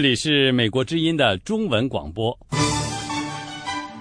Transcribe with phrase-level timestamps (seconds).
[0.00, 2.34] 这里是美国之音的中文广播。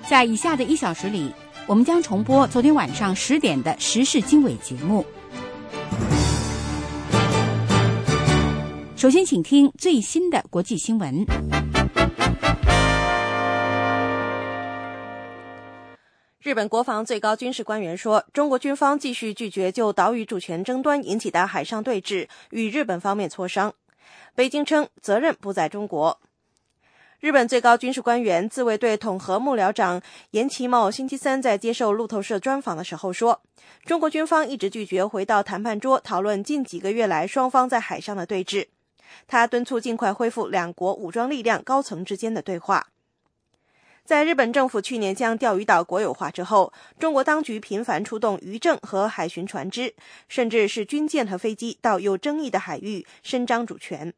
[0.10, 1.30] 在以下的一小时里，
[1.68, 5.06] 我们将重播昨天晚上十点的时事经纬节目。
[8.96, 11.26] 首先，请听最新的国际新闻。
[16.42, 23.74] 日本国防最高军事官员说，中国军方继续拒绝就岛屿主权争端引起的海上对峙与日本方面磋商。
[24.36, 26.20] 北京称责任不在中国。
[27.20, 30.02] 日本最高军事官员自卫队统合幕僚长
[30.32, 33.42] 岩崎茂星期三在接受路透社专访的时候说
[33.84, 38.68] ：“中国军方一直拒绝回到谈判桌讨论近几个月来双方在海上的对峙。”
[39.28, 42.88] 他敦促尽快恢复两国武装力量高层之间的对话。
[44.10, 49.94] 在日本政府去年将钓鱼岛国有化之后，中国当局频繁出动渔政和海巡船只，
[50.28, 54.12] 甚至是军舰和飞机到有争议的海域伸张主权。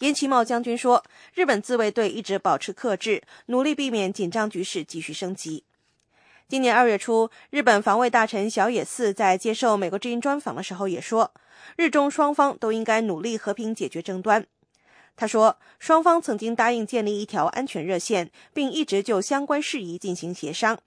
[0.00, 5.62] 岩崎茂将军说：“日本自卫队一直保持克制，努力避免紧张局势继续升级。”
[6.48, 11.32] 今年二月初，日本防卫大臣小野寺在接受美国之音专访的时候也说
[11.78, 14.44] ：“日中双方都应该努力和平解决争端。”
[15.16, 20.78] 他说，双方曾经答应建立一条安全热线，并一直就相关事宜进行协商。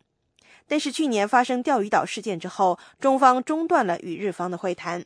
[0.67, 5.03] 但是去年发生钓鱼岛事件之后，中方中断了与日方的会谈。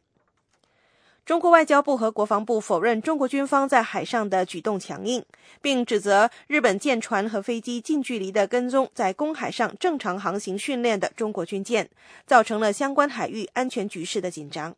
[1.25, 5.23] 中国外交部和国防部否认中国军方在海上的举动强硬，
[5.61, 11.89] 并指责日本舰船和飞机近距离的跟踪在公海上正常航行训练的中国军舰，
[12.27, 14.75] 造成了相关海域安全局势的紧张。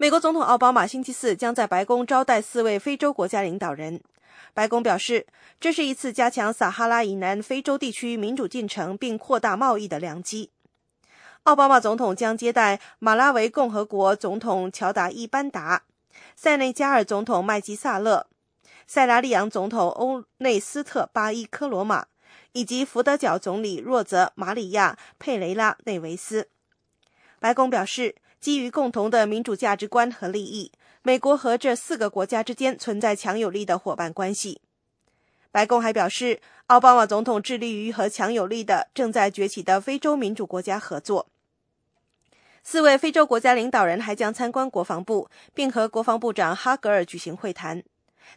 [0.00, 4.00] 美国总统奥巴马星期四将在白宫招待四位非洲国家领导人。
[4.54, 5.26] 白宫表示，
[5.58, 10.52] 这是一次加强撒哈拉以南非洲地区民主进程并扩大贸易的良机。
[11.42, 15.82] 奥巴马总统将接待马拉维共和国总统乔达伊班达、
[16.36, 18.28] 塞内加尔总统麦基萨勒、
[18.86, 22.06] 塞拉利昂总统欧内斯特巴伊科罗马
[22.52, 26.48] 以及福德角总理若泽马里亚佩雷拉内维斯。
[27.40, 28.14] 白宫表示。
[28.40, 30.70] 基于共同的民主价值观和利益，
[31.02, 34.60] 美国和这四个国家之间存在强有力的伙伴关系。
[35.50, 41.28] 白宫还表示，奥巴马总统致力于和强有力的正在崛起的非洲民主国家合作。
[42.62, 47.82] 四位非洲国家领导人还将参观国防部，并和国防部长哈格尔举行会谈。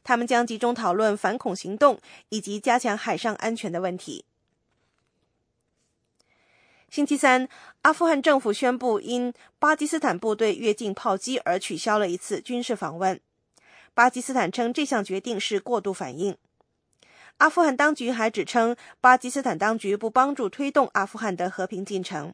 [0.03, 4.23] 他们将集中讨论反恐行动以及加强海上安全的问题。
[6.91, 7.47] 星期三，
[7.83, 13.17] 阿富汗政府宣布因巴基斯坦部队越境炮击而取消了一次军事访问。
[13.93, 16.35] 巴基斯坦称这项决定是过度反应。
[17.37, 22.33] 阿富汗当局还指称巴基斯坦当局不帮助推动阿富汗的和平进程。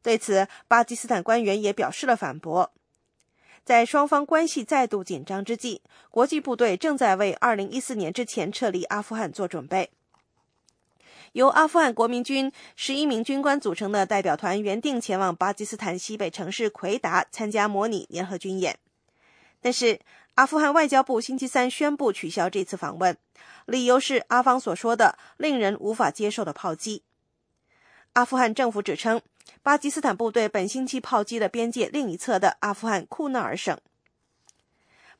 [0.00, 2.72] 对此，巴基斯坦官员也表示了反驳。
[3.64, 9.90] 在双方关系再度紧张之际，国际部队正在为2014年之前撤离阿富汗做准备。
[11.32, 18.78] 由阿富汗国民军十一名军官组成的代表团原定前往巴基斯坦西北城市奎达参加模拟联合军演，
[19.60, 20.00] 但是
[20.34, 23.16] 阿富汗外交部星期三宣布取消这次访问，
[23.64, 27.02] 理由是阿方所说的令人无法接受的炮击。
[28.12, 29.22] 阿富汗政府指称，
[29.62, 33.78] 巴基斯坦部队本星期炮击了边界另一侧的阿富汗库纳尔省。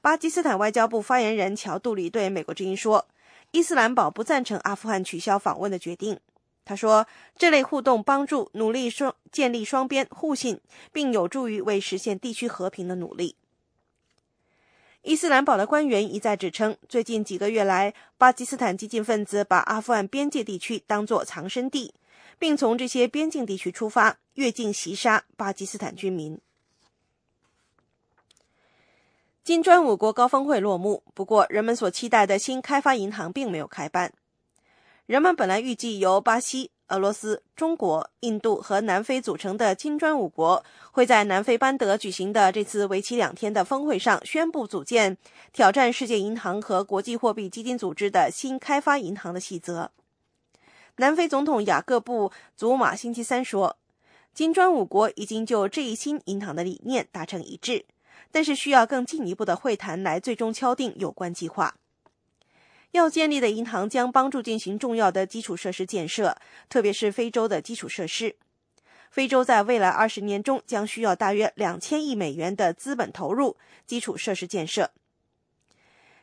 [0.02, 3.06] 巴基斯坦外交部发言人乔杜里对美国之音说。
[3.52, 6.18] 伊斯兰堡不赞成阿富汗取消访问的决定。
[6.64, 10.60] 他说：“这类互动帮助努力双建立双边互信，
[10.92, 13.36] 并有助于为实现地区和平的努力。”
[15.02, 21.92] 伊斯兰堡的官员一再指称，最近几个月来，巴基斯坦激进分子把阿富汗边界地区当作藏身地，
[22.38, 26.38] 并从这些边境地区出发，越境袭杀巴基斯坦居民。
[29.44, 34.12] 金砖五国高峰会落幕，不过人们所期待的新开发银行并没有开办。
[35.06, 45.18] 人们本来预计由巴西、俄罗斯、中国、印度和南非组成的金砖五国会在南非班德举行的这次为期两天的峰会上宣布组建
[45.52, 49.90] 挑战世界银行和国际货币基金组织的新开发银行的细则。
[50.98, 53.76] 南非总统雅各布·祖马星期三说，
[54.32, 57.86] 金砖五国已经就这一新银行的理念达成一致。
[58.32, 61.76] 但是需要更进一步的会谈来最终敲定有关计划。
[62.90, 66.36] 要建立的银行将帮助进行重要的基础设施建设，
[66.68, 68.34] 特别是非洲的基础设施。
[69.10, 73.56] 非洲在未来二十年中将需要大约两千亿美元的资本投入
[73.86, 74.90] 基础设施建设。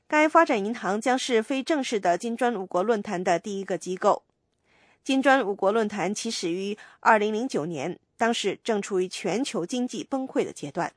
[0.08, 4.24] 该发展银行将是非正式的金砖五国论坛的第一个机构。
[5.04, 10.92] 金砖五国论坛起始于二零零九年，当时正处于全球经济崩溃的阶段。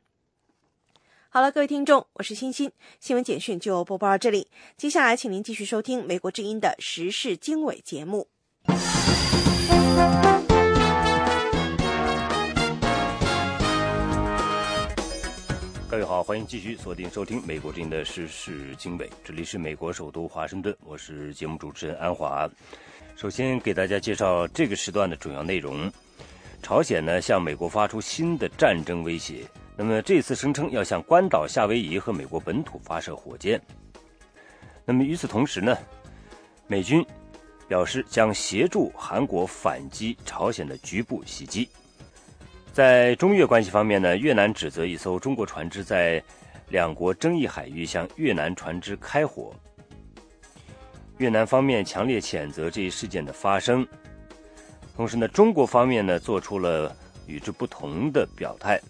[1.35, 2.71] 好了，各位听众，我是欣欣，
[3.01, 4.49] 新闻简讯就播报到这里。
[4.77, 8.29] 接下来，请您继续收听美国之音的时事经纬节目。
[15.89, 22.47] 各位好，欢迎继续锁定收听美国之音的时事经纬，这里是美国首都华盛顿，我是节目主持人安华。
[23.17, 25.91] 首先给大家介绍这个时段的主要内容：
[26.63, 29.47] 朝鲜呢向美国发出新的战争威胁，
[29.77, 33.61] 那么这次声称要向关岛、夏威夷和美国本土发射火箭。
[34.85, 35.77] 那么与此同时呢，
[36.67, 37.05] 美军
[37.67, 41.69] 表示将协助韩国反击朝鲜的局部袭击。
[42.73, 46.23] 在中越关系方面呢，越南指责一艘中国船只在
[46.69, 49.55] 两国争议海域向越南船只开火。
[51.19, 53.87] 越南方面强烈谴责这一事件的发生，
[54.97, 56.95] 同时呢，中国方面呢做出了
[57.27, 58.81] 与之不同的表态。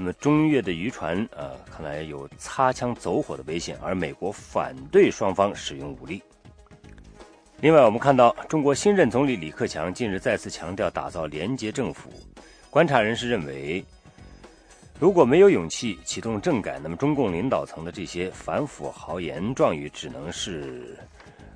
[0.00, 6.22] 那么中越的渔船啊，看来有擦枪走火的危险，而美国反对双方使用武力。
[7.60, 12.10] 另外，我们看到中国新任总理李克强近日再次强调打造廉洁政府。
[12.70, 13.84] 观察人士认为，
[14.98, 20.96] 如果没有勇气启动政改，那么中共领导层的这些反腐豪言壮语只能是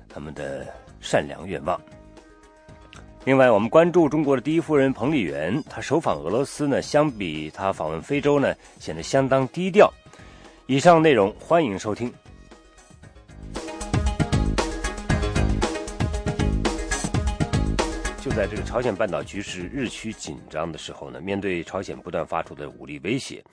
[0.07, 0.71] 他们的
[1.01, 1.81] 善良愿望。
[3.25, 9.91] 另外，我们关注中国的第一夫人彭丽媛，她首访俄罗斯呢，相比她访问非洲呢，显得相当低调。
[10.67, 12.13] 以上内容欢迎收听。
[18.21, 23.43] 就在这个朝鲜半岛局势日趋紧张的时候呢，面对朝鲜不断发出的武力威胁，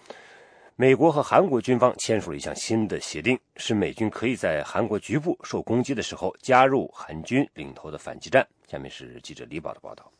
[0.76, 8.46] 美国和韩国军方签署了一项新的协定，使美军可以在韩国局部受攻击的时候加入韩军领头的反击战。
[8.72, 10.10] 下面是记者李宝的报道。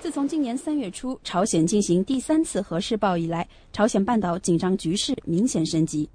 [0.00, 6.08] 自从今年三月初朝鲜进行第三次核试爆以来，朝鲜半岛紧张局势明显升级。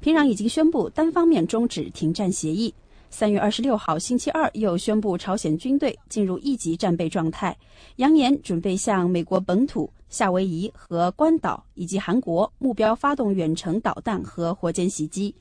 [0.00, 2.74] 平壤已经宣布单方面终止停战协议。
[3.08, 7.56] 三月二十六号星期二，又宣布朝鲜军队进入一级战备状态，
[7.96, 15.34] 扬言准备向美国本土、夏威夷和关岛以及韩国目标发动远程导弹和火箭袭击。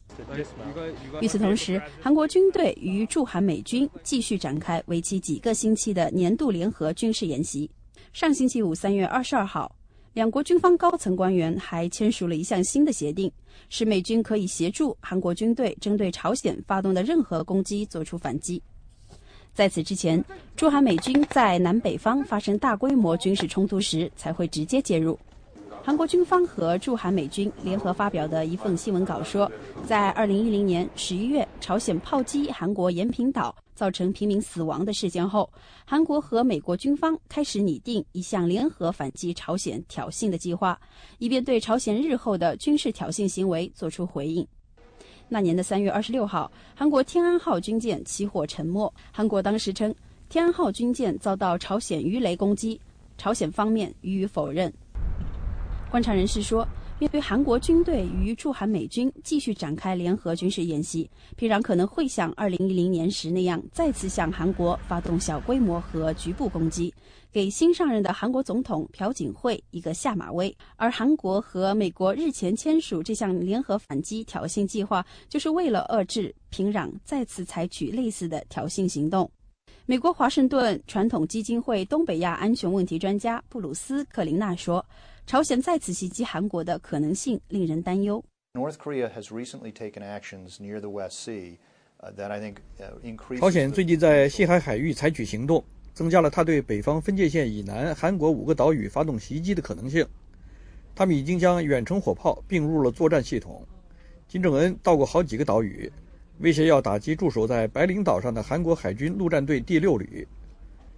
[1.22, 7.70] 与此同时，韩国军队与驻韩美军继续展开为期几个星期的年度联合军事演习。
[8.14, 9.74] 上星期五，三月二十二号。
[10.14, 13.30] 两国军方高层官员还签署了一项新的协定，
[13.68, 18.64] 使美军可以协助韩国军队针对朝鲜发动的任何攻击作出反击。
[19.56, 20.22] 在此之前，
[20.58, 25.18] 驻韩美军在南北方发生大规模军事冲突时才会直接介入。
[25.82, 29.50] 韩国军方和驻韩美军联合发表的一份新闻稿说，
[29.88, 33.56] 在2010年11月，朝鲜炮击韩国延坪岛。
[33.76, 35.52] 造成平民死亡的事件后，
[35.86, 40.80] 韩国和美国军方开始拟定一项联合反击朝鲜挑衅的计划，
[41.18, 44.48] 以便对朝鲜日后的军事挑衅行为作出回应。
[45.28, 48.92] 那年的三月二十六号，韩国天安号军舰起火沉没。
[49.12, 49.94] 韩国当时称，
[50.30, 52.80] 天安号军舰遭到朝鲜鱼雷攻击，
[53.18, 54.72] 朝鲜方面予以否认。
[55.90, 56.68] 观察人士说。
[56.98, 66.94] 面对韩国军队与驻韩美军继续展开联合军事演习，平壤可能会像2010年时那样，再次向韩国发动小规模和局部攻击，
[67.34, 70.56] 给新上任的韩国总统朴槿惠一个下马威。
[70.78, 79.30] 而韩国和美国日前签署这项联合反击挑衅计划，就是为了遏制平壤再次采取类似的挑衅行动。
[79.86, 84.84] 美国华盛顿传统基金会东北亚安全问题专家布鲁斯·克林纳说。
[85.28, 88.24] 朝鲜再次袭击韩国的可能性令人担忧。
[93.40, 95.64] 朝鲜最近在西海海域采取行动，
[95.96, 100.06] 增加了他对北方分界线以南韩国五个岛屿发动袭击的可能性。
[100.94, 103.66] 他们已经将远程火炮并入了作战系统。
[104.28, 105.92] 金正恩到过好几个岛屿，
[106.38, 110.26] 威胁要打击驻守在白领岛上的韩国海军陆战队第六旅。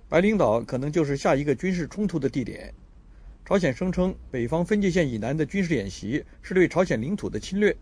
[0.10, 2.74] 白领岛可能就是下一个军事冲突的地点。
[3.48, 7.74] 朝鲜声称，北方分界线以南的军事演习是对朝鲜领土的侵略。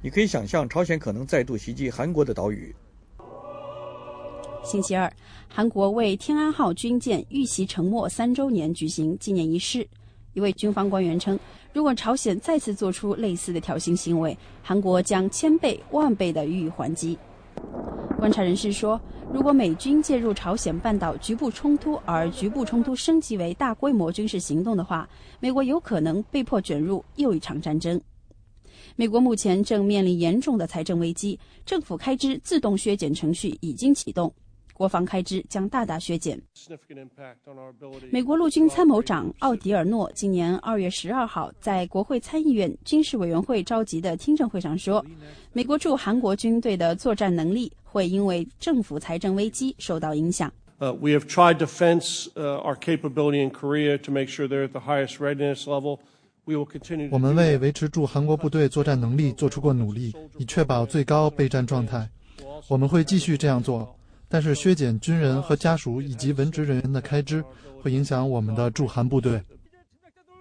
[0.00, 2.74] 你可以想象，朝鲜可能再度袭击韩国的岛屿。
[4.64, 5.12] 星期二，
[5.48, 9.86] 韩国为天安号军舰遇袭沉没三周年举行纪念仪式。
[10.32, 11.38] 一位军方官员称，
[11.74, 17.18] 如果朝鲜再次做出类似的挑衅行为，韩国将千倍万倍的予以还击。
[18.16, 18.98] 观察人士说。
[19.32, 25.08] 如果美军介入朝鲜半岛局部冲突，而局部冲突升级为大规模军事行动的话，
[25.40, 28.00] 美国有可能被迫卷入又一场战争。
[28.94, 34.32] 美国目前正面临严重的财政危机，政府开支自动削减程序已经启动。
[34.72, 36.38] 国防开支将大大削减。
[38.10, 45.02] 美国陆军参谋长奥迪尔诺今年二月十二号在国会参议院军事委员会召集的听证会上说，
[45.54, 50.52] 美国驻韩国军队的作战能力会因为政府财政危机受到影响。
[50.78, 54.72] Uh, we have tried to fence uh, our capability in Korea to make sure they're at
[54.72, 55.98] the highest readiness level.
[57.10, 62.08] 我们为维持驻韩国部队作战能力做出过努力，以确保最高备战状态。
[62.68, 63.96] 我们会继续这样做，
[64.28, 67.42] 但是削减军人和家属以及文职人员的开支，
[67.82, 69.42] 会影响我们的驻韩部队。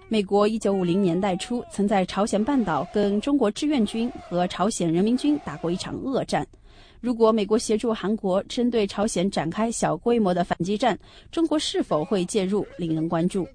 [0.08, 6.46] 美国一九五零年代初曾在朝鲜半岛跟中国志愿军和朝鲜人民军打过一场恶战。
[7.06, 10.98] 如果美国协助韩国针对朝鲜展开小规模的反击战，
[11.32, 13.48] 中国是否会介入，令人关注。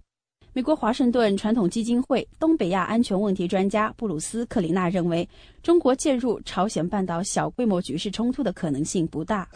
[0.52, 5.28] 美国华盛顿传统基金会东北亚安全问题专家布鲁斯·克里纳认为，
[5.64, 9.48] 中国介入朝鲜半岛小规模局势冲突的可能性不大。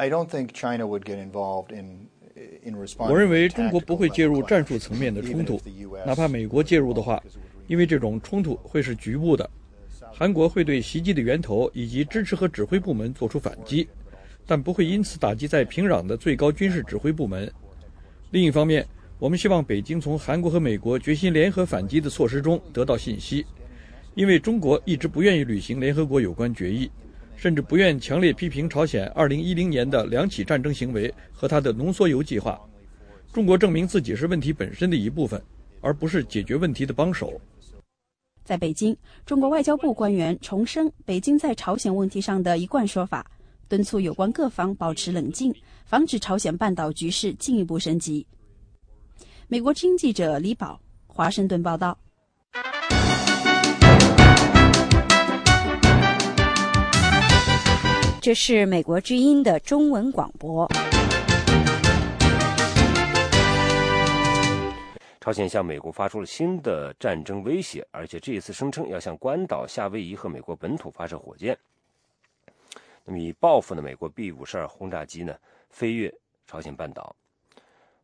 [2.98, 5.60] 我认为中国不会介入战术层面的冲突，
[6.04, 7.22] 哪怕美国介入的话，
[7.68, 9.48] 因为这种冲突会是局部的。
[10.16, 13.84] 韩国会对袭击的源头以及支持和指挥部门做出反击，
[14.46, 17.52] 但不会因此打击在平壤的最高军事指挥部门。
[18.30, 18.86] 另一方面，
[19.18, 23.44] 我们希望北京从韩国和美国决心联合反击的措施中得到信息，
[24.14, 26.88] 因为中国一直不愿意履行联合国有关决议，
[27.34, 32.56] 甚至不愿强烈批评朝鲜2010年的两起战争行为和他的浓缩铀计划。
[33.32, 35.42] 中国证明自己是问题本身的一部分，
[35.80, 37.40] 而不是解决问题的帮手。
[38.44, 43.24] 在北京，中国外交部官员重申北京在朝鲜问题上的一贯说法，
[43.68, 45.54] 敦促有关各方保持冷静，
[45.86, 48.26] 防止朝鲜半岛局势进一步升级。
[49.48, 51.96] 美国经记者李宝，华盛顿报道。
[58.20, 60.66] 这是美国之音的中文广播。
[65.24, 71.56] 朝鲜向美国发出了新的战争威胁，而且这一次声称要向关岛、夏威夷和美国本土发射火箭。
[73.06, 73.80] 那么，以报复呢？
[73.80, 75.34] 美国 B 五十二轰炸机呢
[75.70, 76.14] 飞越
[76.46, 77.16] 朝鲜半岛。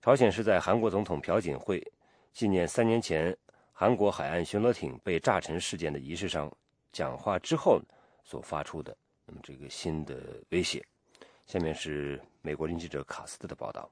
[0.01, 1.87] 朝鲜是在韩国总统朴槿惠
[2.33, 3.37] 纪念三年前
[3.75, 6.51] 韩国海岸巡逻艇被炸沉事件的仪式上
[6.91, 7.79] 讲话之后
[8.25, 8.97] 所发出的
[9.27, 10.83] 那么这个新的威胁。
[11.47, 13.91] 下面是美国记者卡斯特的报道：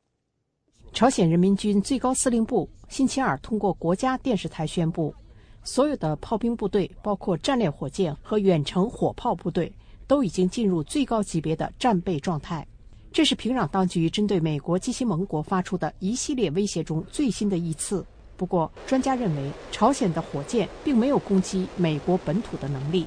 [0.92, 5.14] 朝鲜人民军最高司令部星期二通过国家电视台宣布，
[5.62, 9.72] 所有的炮兵部队，包括战略火箭和远程火炮部队，
[10.06, 12.66] 都已经进入最高级别的战备状态。
[13.12, 18.04] 这是平壤当局针对美国及其盟国发出的一系列威胁中最新的一次。
[18.36, 23.06] 不过，专家认为，朝鲜的火箭并没有攻击美国本土的能力。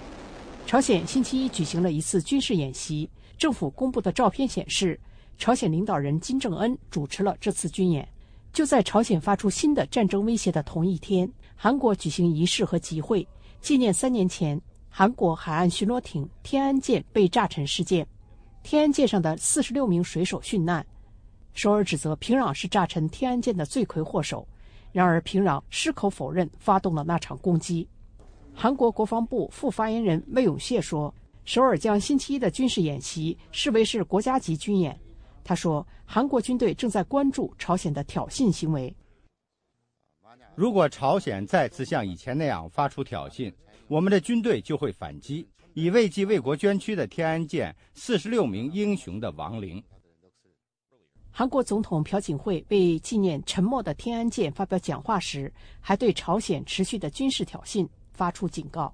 [0.66, 5.00] 朝鲜星期一举行了一次军事演习，政府公布的照片显示，
[5.42, 8.08] 朝鲜领导人金正恩主持了这次军演。
[8.54, 13.28] 就在朝鲜发出新的战争威胁的同一天，韩国举行仪式和集会，
[13.60, 18.06] 纪念三年前韩国海岸巡逻艇“天安舰”被炸沉事件。
[18.62, 20.86] 天安舰上的四十六名水手殉难，
[21.56, 24.48] 首尔指责平壤是炸沉天安舰的罪魁祸首。
[24.92, 27.88] 然而，平壤矢口否认发动了那场攻击。
[28.54, 31.12] 韩国国防部副发言人魏永谢说
[31.46, 34.96] ：“首尔将星期一的军事演习视为是国家级军演。”
[35.44, 38.96] 他说：“韩国军队正在关注朝鲜的挑衅行为。
[40.56, 43.54] 如果朝鲜再次像以前那样发出挑衅，
[43.88, 49.82] 我们的军队就会反击。”以慰藉为国捐躯的天安舰四十六名英雄的亡灵。
[51.32, 58.94] 韩国总统朴槿惠为纪念沉没的天安舰发表讲话时，还对朝鲜持续的军事挑衅发出警告：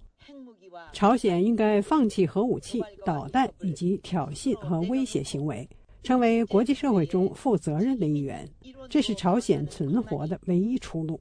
[0.94, 5.68] 朝鲜应该放弃核武器、导弹以及挑衅和威胁行为，
[6.08, 8.50] 成为国际社会中负责任的一员。
[8.90, 11.20] 这是朝鲜存活的唯一出路。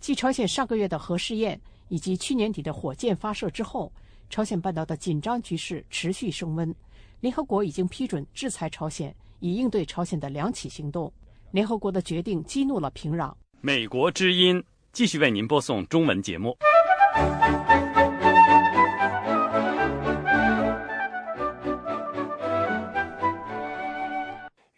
[0.00, 3.92] 继朝鲜上个月的核试验以及去年底的火箭发射之后。
[4.28, 6.72] 朝鲜半岛的紧张局势持续升温，
[7.20, 11.12] 联合国已经批准制裁朝鲜，以应对朝鲜的两起行动。
[11.50, 13.32] 联合国的决定激怒了平壤。
[13.60, 14.62] 美国之音
[14.92, 16.56] 继续为您播送中文节目。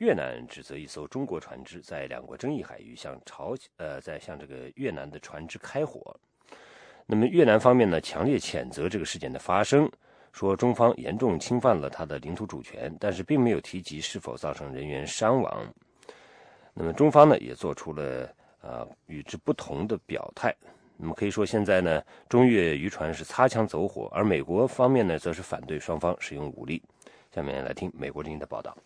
[0.02, 6.18] 越南指责一艘中国船只在两国争议海域向朝呃在向这个越南的船只开火。
[7.06, 9.88] 那么越南方面呢，强烈谴责这个事件的发生，
[10.32, 15.73] 说中方严重侵犯了他的领土主权，但是并没有提及是否造成人员伤亡。
[16.75, 18.28] 那么中方呢，也做出了
[18.61, 20.52] 啊与之不同的表态。
[20.97, 26.82] 那么可以说，现在呢，中越渔船是擦枪走火，而美国方面呢，则是反对双方使用武力。
[27.32, 28.76] 下面来听美国之音的报道。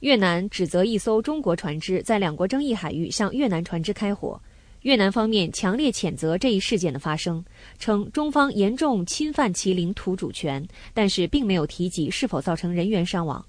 [0.00, 4.40] 越南指责一艘中国船只在两国争议海域向越南船只开火。
[4.82, 7.44] 越南方面强烈谴责这一事件的发生，
[7.80, 10.64] 称中方严重侵犯其领土主权，
[10.94, 13.44] 但是并没有提及是否造成人员伤亡。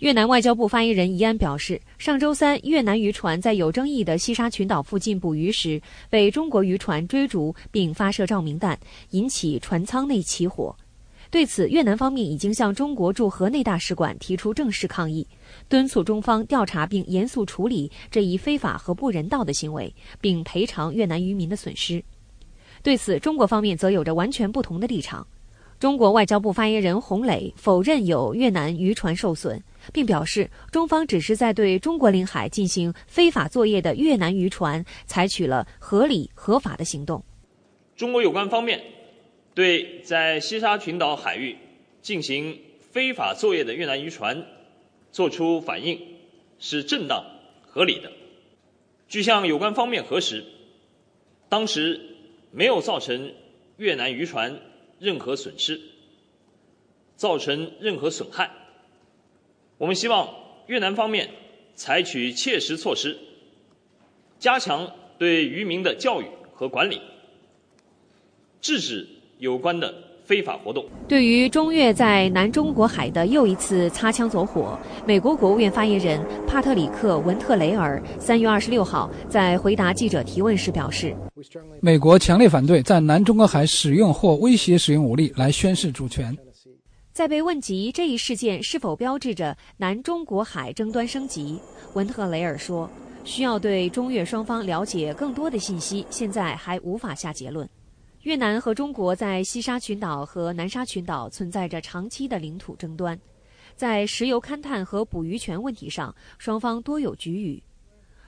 [0.00, 5.80] 越南外交部发言人宜安表示，上周三，越南渔船在有争议的西沙群岛附近捕鱼时，
[6.10, 8.76] 被中国渔船追逐并发射照明弹，
[9.10, 10.76] 引起船舱内起火。
[11.34, 15.26] 对此，越南方面已经向中国驻河内大使馆提出正式抗议。
[15.68, 22.00] 敦促中方调查并严肃处理这一非法和不人道的行为，并赔偿越南渔民的损失。
[22.84, 25.26] 对此，中国方面则有着完全不同的立场。
[25.80, 29.60] 中国外交部发言人洪磊否认有越南渔船受损，
[29.92, 37.20] 并表示，中方只是在对中国领海进行非法作业的越南渔船采取了合理合法的行动。
[37.96, 38.80] 中国有关方面
[39.54, 41.56] 对在西沙群岛海域
[42.02, 44.46] 进行非法作业的越南渔船。
[45.12, 46.00] 作出反应
[46.58, 47.24] 是正当
[47.62, 48.10] 合理的。
[49.08, 50.44] 据向有关方面核实，
[51.48, 52.00] 当时
[52.50, 53.32] 没有造成
[53.76, 54.60] 越南渔船
[54.98, 55.80] 任何损失，
[57.14, 58.50] 造成任何损害。
[59.78, 60.34] 我们希望
[60.66, 61.30] 越南方面
[61.76, 63.16] 采取切实措施，
[64.40, 67.00] 加强对渔民的教育和管理，
[68.60, 69.06] 制止
[69.44, 69.94] 有关的。
[70.26, 70.82] 非法活动。
[71.06, 81.14] 对于中越在南中国海的又一次擦枪走火，美国国务院发言人帕特里克·文特雷尔三月二十六号在回答记者提问时表示
[81.82, 86.34] ：“美国强烈反对在南中国海使用或威胁使用武力来宣示主权。”
[87.12, 91.58] 在被问及这一事件是否标志着南中国海争端升级，
[91.92, 92.88] 文特雷尔说
[93.24, 97.68] ：“需要对中越双方了解更多的信息，现在还无法下结论。”
[98.24, 103.18] 越南和中国在西沙群岛和南沙群岛存在着长期的领土争端，
[103.76, 107.62] 在石油勘探和捕鱼权问题上，双方多有局域。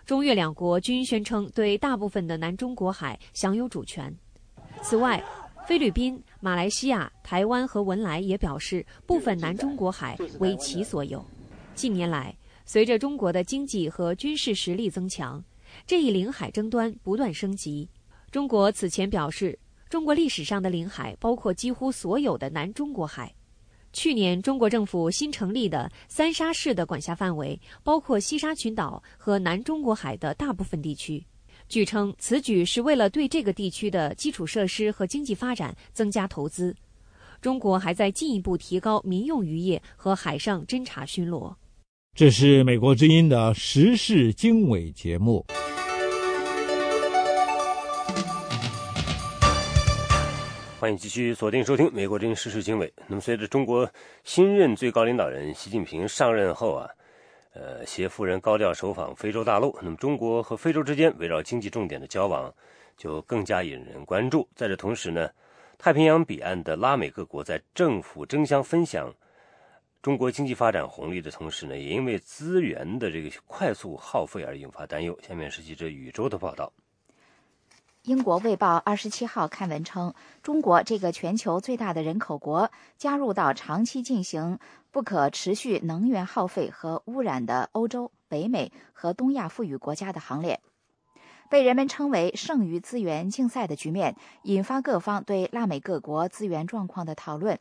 [0.04, 4.14] 中越两国均宣称对大部分的南中国海享有主权。
[4.82, 5.24] 此外，
[5.66, 11.24] 菲律宾、马来西亚、台湾和文莱也表示部分南中国海为其所有。
[11.74, 12.36] 近年来，
[12.66, 15.42] 随着中国的经济和军事实力增强，
[15.86, 17.88] 这一领海争端不断升级。
[18.30, 19.58] 中国此前表示。
[19.88, 23.32] 中国历史上的领海包括几乎所有的南中国海。
[23.92, 31.24] 去年，中国政府新成立的三沙市的管辖范围包括西沙群岛和南中国海的大部分地区。
[31.68, 36.74] 据称，此举是为了对这个地区的基础设施和经济发展增加投资。
[37.40, 41.54] 中国还在进一步提高民用渔业和海上侦察巡逻。
[42.14, 45.44] 这是美国之音的时事经纬节目。
[50.78, 52.86] 欢迎继续锁定收听《美国之音时事经纬》。
[53.06, 53.90] 那么，随着中国
[54.24, 56.90] 新任最高领导人习近平上任后啊，
[57.54, 62.52] 呃，携夫人高调首访非洲大陆，那么中国和非洲之间围绕经济重点的交往
[62.94, 64.46] 就更加引人关注。
[64.54, 65.30] 在这同时呢，
[65.78, 69.10] 太平洋彼岸的拉美各国在政府争相分享
[70.02, 75.18] 中国经济发展红利的同时呢，也因为资源的这个快速耗费而引发担忧。
[75.26, 76.70] 下面是记者宇宙的报道。
[78.06, 84.60] 英国《卫报》二十七号刊文称，中国这个全球最大的人口国加入到长期进行
[84.92, 90.60] 不可持续能源耗费和污染的欧洲、北美和东亚富裕国家的行列，
[91.50, 94.14] 被人们称为“剩余资源竞赛”的局面，
[94.44, 97.58] 引发各方对拉美各国资源状况的讨论。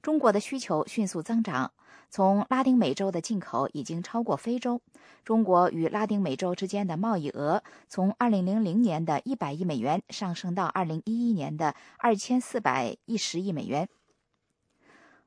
[0.00, 1.72] 中国的需求迅速增长。
[2.08, 4.80] 从拉丁美洲的进口已经超过非洲。
[5.24, 13.88] 中国与拉丁美洲之间的贸易额从2000年的一百亿美元上升到2011年的二千四百一十亿美元。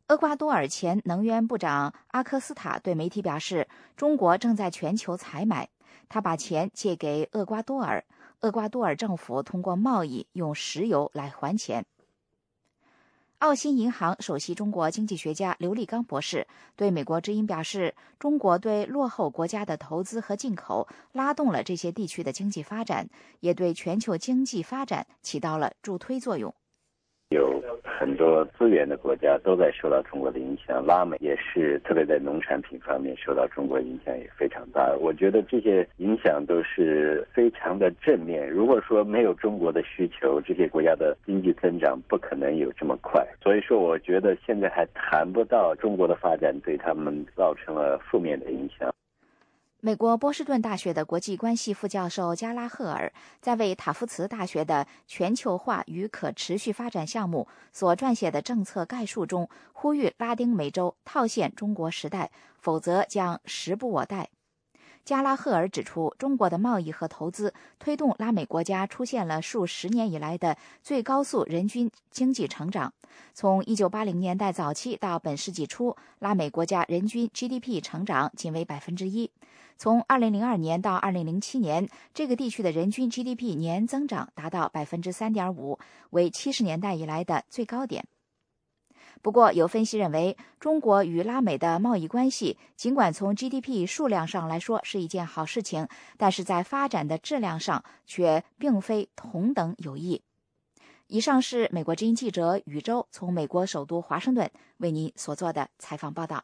[0.07, 5.69] 厄瓜多尔前能源部长阿科斯塔对媒体表示，中国正在全球采买，
[6.07, 8.03] 他把钱借给厄瓜多尔，
[8.41, 11.85] 厄瓜多尔政府通过贸易用石油来还钱。
[13.39, 26.53] 澳新银行首席中国经济学家刘立刚博士对美国之音表示：“中国对落后国家的投资和进口，拉动了这些地区的经济发展，也对全球经济发展起到了助推作用。”
[27.29, 34.91] 有很多资源的国家都在受到中国的影响，拉美也是，特别在农产品方面受到中国影响也非常大。
[34.99, 38.49] 我觉得这些影响都是非常的正面。
[38.49, 43.23] 如果说没有中国的需求，这些国家的经济增长不可能有这么快。
[43.43, 48.91] 所以说，我觉得现在还谈不到中国的发展对他们造成了负面的影响。
[49.81, 64.29] 美国波士顿大学的国际关系副教授加拉赫尔在为塔夫茨大学的全球化与可持续发展项目所撰写的政策概述中，呼吁拉丁美洲套现中国时代，否则将时不我待。
[65.09, 72.93] 加拉赫尔指出，中国的贸易和投资推动拉美国家出现了数十年以来的最高速人均经济成长。
[73.33, 79.31] 从1980年代早期到本世纪初，拉美国家人均 GDP 成长仅为百分之一。
[79.79, 85.79] 从2002年到2007年，这个地区的人均 GDP 年增长达到百分之三点五，
[86.11, 88.05] 为70年代以来的最高点。
[89.21, 100.21] 不过，有分析认为，中国与拉美的贸易关系尽管从 GDP 数量上来说是一件好事情，但是在发展的质量上却并非同等有益。
[101.07, 106.43] 以上是美国之音记者宇宙从美国首都华盛顿为您所做的采访报道。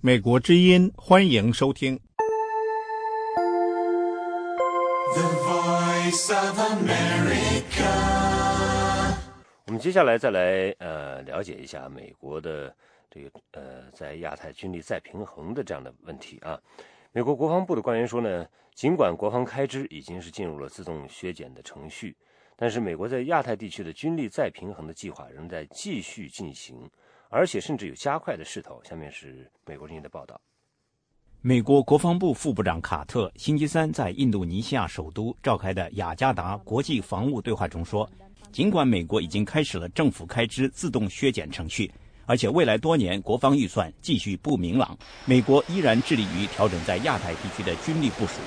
[0.00, 2.00] 美国之音欢迎收听。
[5.14, 8.27] The Voice of America。
[9.68, 12.74] 我们接下来再来呃了解一下美国的
[13.10, 16.58] 这个呃在亚太军力再平衡的这样的问题啊。
[17.12, 22.16] 美国国防部的官员说呢，尽管国防开支已经是进入了自动削减的程序，
[22.56, 26.90] 但是美国在亚太地区的军力再平衡的计划仍在继续进行，
[27.28, 28.80] 而且甚至有加快的势头。
[28.84, 30.40] 下面是美国人的报道。
[31.42, 38.08] 美国国防部副部长卡特星期三在印度尼西亚首都召开的雅加达国际防务对话中说。
[38.50, 41.90] 尽管美国已经开始了政府开支自动削减程序，
[42.26, 48.40] 而且未来多年国防预算继续不明朗，美国依然致力于调整在亚太地区的军力部署，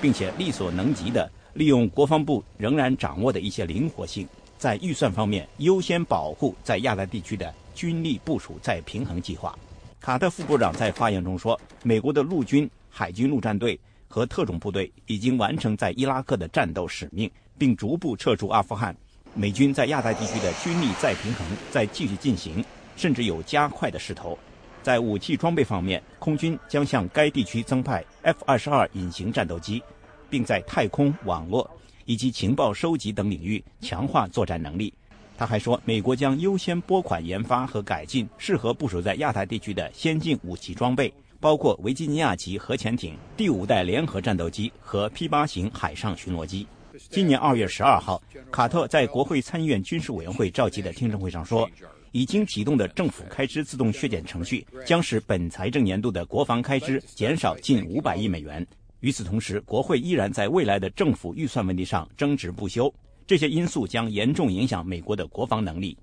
[0.00, 9.56] 并且力所能及地利用国防部仍然掌握的一些灵活性，在预算方面优先保护在亚太地区的军力部署再平衡计划。
[10.00, 18.96] 卡特副部长在发言中说：“美国的陆军、海军陆战队和特种部队已经完成在伊拉克的战斗使命，并逐步撤出阿富汗。”
[19.38, 22.64] 美军在亚太地区的军力再平衡在继续进行，
[22.96, 24.36] 甚至有加快的势头。
[24.82, 29.80] 在武器装备方面，空军将向该地区增派 F-22 隐形战斗机，
[30.28, 31.70] 并在太空、网络
[32.04, 34.92] 以及情报收集等领域强化作战能力。
[35.36, 46.66] 他还说，美国将优先拨款研发和改进适合部署在亚太地区的先进武器装备，包括维吉尼亚级核潜艇、第五代联合战斗机和 P-8 型海上巡逻机。
[47.10, 51.68] 今年二月十二号，卡特在国会参议院军事委员会召集的听证会上说，
[52.12, 58.66] 已经启动的政府开支自动削减程序将使本财政年度的国防开支减少近五百亿美元。
[59.00, 62.92] 与此同时，国会依然在未来的政府预算问题上争执不休，
[63.26, 65.96] 这些因素将严重影响美国的国防能力。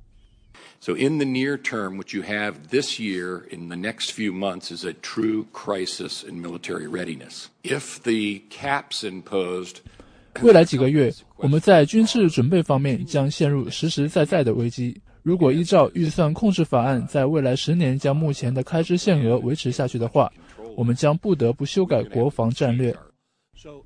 [0.79, 4.73] So in the near term, what you have this year in the next few months
[4.73, 7.47] is a true crisis in military readiness.
[7.63, 9.77] If the caps imposed
[10.41, 14.99] 未来几个月，我们在军事准备方面将陷入实实在在的危机。
[15.23, 20.31] 如果依照预算控制法案，在未来十年将目前的开支限额维持下去的话，
[20.75, 22.95] 我们将不得不修改国防战略。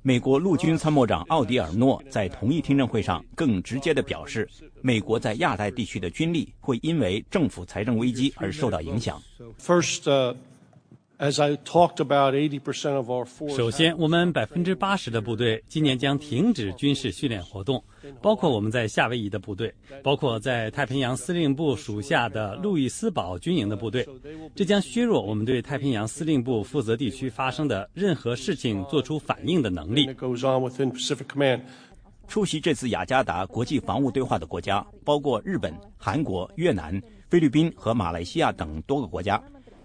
[0.02, 4.46] 美国陆军参谋长奥迪尔诺在同一听证会上更直接地表示，
[4.82, 9.22] 美国在亚太地区的军力会因为政府财政危机而受到影响。
[9.58, 10.34] First.
[13.50, 17.84] 首先，我们百分之八十的部队今年将停止军事训练活动，
[18.22, 19.70] 包括我们在夏威夷的部队，
[20.02, 24.08] 包括在太平洋司令部属下的路易斯堡军营的部队。
[24.54, 30.08] 这将削弱我们对太平洋司令部负责地区发生的任何事情做出反应的能力。
[32.26, 39.38] 出席这次雅加达国际防务对话的国家包括日本、韩国、越南、菲律宾和马来西亚等多个国家。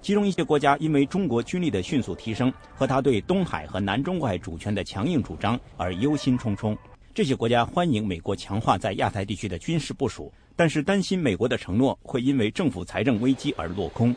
[0.06, 6.78] 其中一些国家因为中国军力的迅速提升和他对东海和南中国海主权的强硬主张而忧心忡忡。
[7.12, 14.15] 这些国家欢迎美国强化在亚太地区的军事部署，但是担心美国的承诺会因为政府财政危机而落空。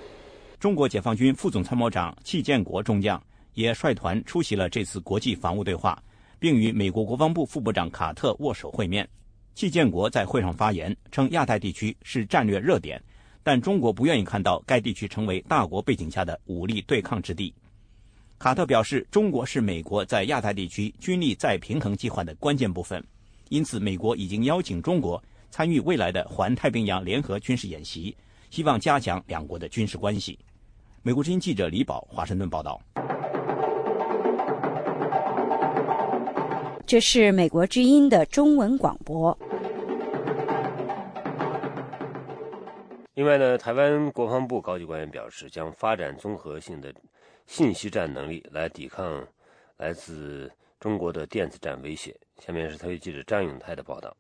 [0.61, 3.18] 中国解放军副总参谋长戚建国中将
[3.55, 5.98] 也率团出席了这次国际防务对话，
[6.38, 9.09] 并与美国国防部副部长卡特握手会面。
[9.55, 13.03] 戚建国在会上发言称，亚太地区是战略热点。
[13.42, 17.55] 但中国不愿意看到该地区成为大国背景下的武力对抗之地。
[18.38, 23.03] 卡特表示，中国是美国在亚太地区军力再平衡计划的关键部分，
[23.48, 28.16] 因此美国已经邀请中国参与未来的环太平洋联合军事演习，
[28.51, 30.38] 希望加强两国的军事关系。
[31.03, 32.81] 美国之音记者李宝华盛顿报道。
[36.87, 39.37] 这是美国之音的中文广播。
[43.18, 46.94] 另外呢，台湾国防部高级官员表示，将发展综合性的
[47.48, 49.26] 信息战能力来抵抗
[49.78, 52.16] 来自中国的电子战威胁。
[52.38, 54.16] 下面是特约记者张永泰的报道。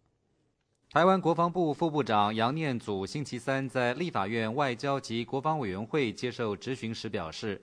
[0.90, 7.62] 台湾国防部副部长杨念祖星期三在立法院外交及国防委员会接受质询时表示，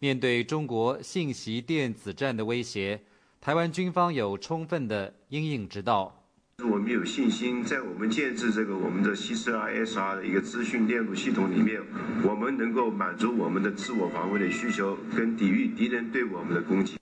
[0.00, 3.00] 面对中国信息电子战的威胁，
[3.40, 6.25] 台湾军方有充分的应应之道。
[6.64, 11.82] 我们有信心，在我们建制这个我们的 C4ISR 的一个资讯链路系统里面，
[12.24, 16.96] 我们能够满足我们的自我防卫的需求，跟抵御敌人对我们的攻击。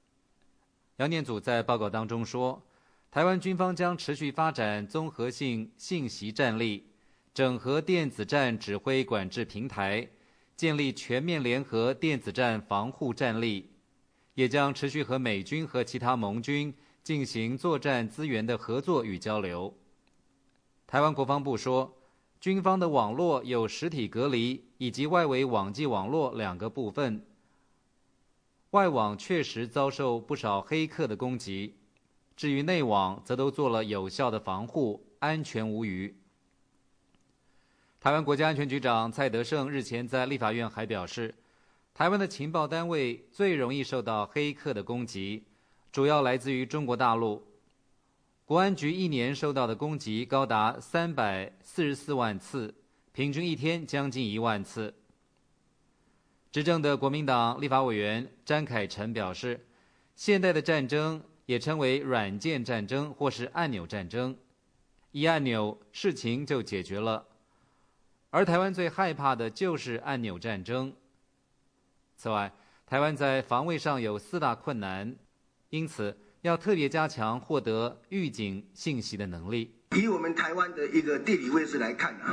[0.97, 2.61] 杨念祖在报告当中说。
[3.13, 6.85] 台湾军方将持续发展综合性信息战力，
[7.33, 10.09] 整合电子战指挥管制平台，
[10.57, 13.71] 建立全面联合电子战防护战力，
[14.35, 19.73] 也将持续和美军和其他盟军进行作战资源的合作与交流。
[20.87, 21.95] 台湾国防部说，
[22.41, 27.23] 军方的网络有实体隔离以及外围网际网络两个部分，
[28.71, 31.77] 外网确实遭受不少黑客的攻击。
[32.35, 36.17] 至于内网，则都做了有效的防护，安全无虞。
[38.01, 41.35] 台湾国家安全局长蔡德胜日前在立法院还表示，
[41.93, 45.45] 台湾的情报单位最容易受到黑客的攻击，
[45.95, 47.41] 主要来自于中国大陆。
[48.45, 52.75] 国安局一年受到的攻击高达三百四十四万次，
[53.13, 54.93] 平均一天将近一万次。
[56.51, 59.65] 执政的国民党立法委员詹凯臣表示，
[60.17, 61.23] 现代的战争。
[61.47, 64.35] 也称为软件战争或是按钮战争，
[65.13, 67.23] 一按钮事情就解决了，
[68.31, 70.91] 而台湾最害怕的就是按钮战争。
[72.17, 72.51] 此外，
[72.87, 75.15] 台湾在防卫上有四大困难，
[75.75, 79.75] 因此要特别加强获得预警信息的能力。
[79.97, 82.31] 以我们台湾的一个地理位置来看啊，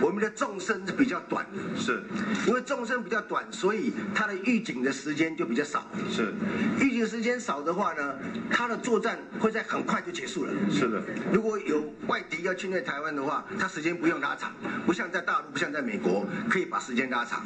[0.00, 2.04] 我们的纵深是比较短的，是，
[2.46, 5.84] 因为纵深比较短，所以它的预警的时间就比较少。
[6.12, 6.32] 是，
[6.80, 8.14] 预警时间少的话呢，
[8.48, 10.52] 它的作战会在很快就结束了。
[10.70, 14.52] 是的，如果有外敌要侵略台湾的话，它时间不用拉长，
[14.86, 17.44] 不像在大陆，不像在美国，可以把时间拉长。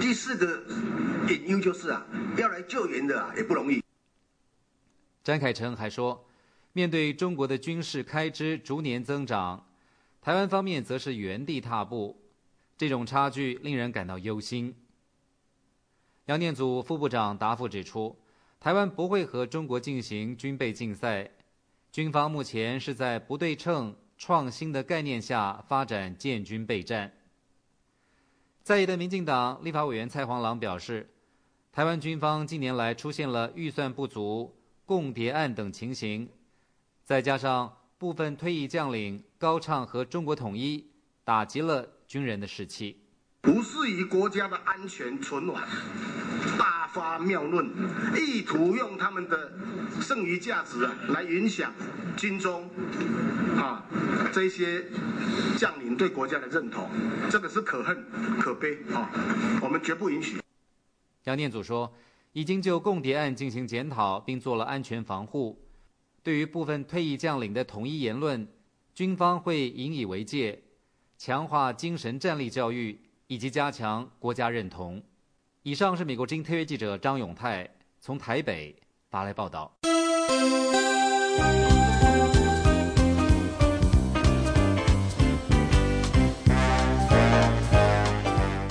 [0.00, 0.62] 第四个
[1.28, 3.81] 隐忧就是啊，要来救援的啊也不容易。
[5.22, 6.24] 詹凯成还说。
[6.74, 9.66] 面对中国的军事开支逐年增长，
[10.22, 12.18] 台湾方面则是原地踏步，
[12.78, 14.74] 这种差距令人感到忧心。
[16.24, 18.16] 杨念祖副部长答复指出，
[18.58, 21.30] 台湾不会和中国进行军备竞赛，
[21.90, 27.12] 军方目前是在不对称、创新的概念下发展建军备战。
[28.62, 31.10] 在野的民进党立法委员蔡黄朗表示，
[31.70, 34.54] 台湾军方近年来出现了预算不足、
[34.92, 36.28] 共谍案等情形。
[37.02, 40.86] 再加上部分退役将领高唱和中国统一，
[41.24, 42.98] 打击了军人的士气。
[43.40, 45.62] 不是以国家的安全存亡，
[46.58, 47.66] 大发妙论，
[48.14, 49.50] 意图用他们的
[50.02, 51.72] 剩余价值啊来影响
[52.14, 52.68] 军中
[53.56, 53.82] 啊
[54.30, 54.84] 这些
[55.56, 56.86] 将领对国家的认同，
[57.30, 58.04] 这个是可恨
[58.38, 59.10] 可悲啊！
[59.62, 60.38] 我们绝不允许。
[61.24, 61.92] 杨念祖说，
[62.34, 65.58] 已经就共谍案进行检讨，并做了安全防护。
[66.22, 68.48] 对于部分退役将领的统一言论，
[68.94, 70.58] 军方会引以为戒，
[71.18, 75.02] 强化精神战力教育以及加强国家认同。
[75.62, 77.68] 以上是美国之音特约记者张永泰
[78.00, 78.74] 从台北
[79.10, 79.70] 发来报道。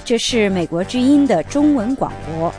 [0.03, 2.51] 这是美国之音的中文广播。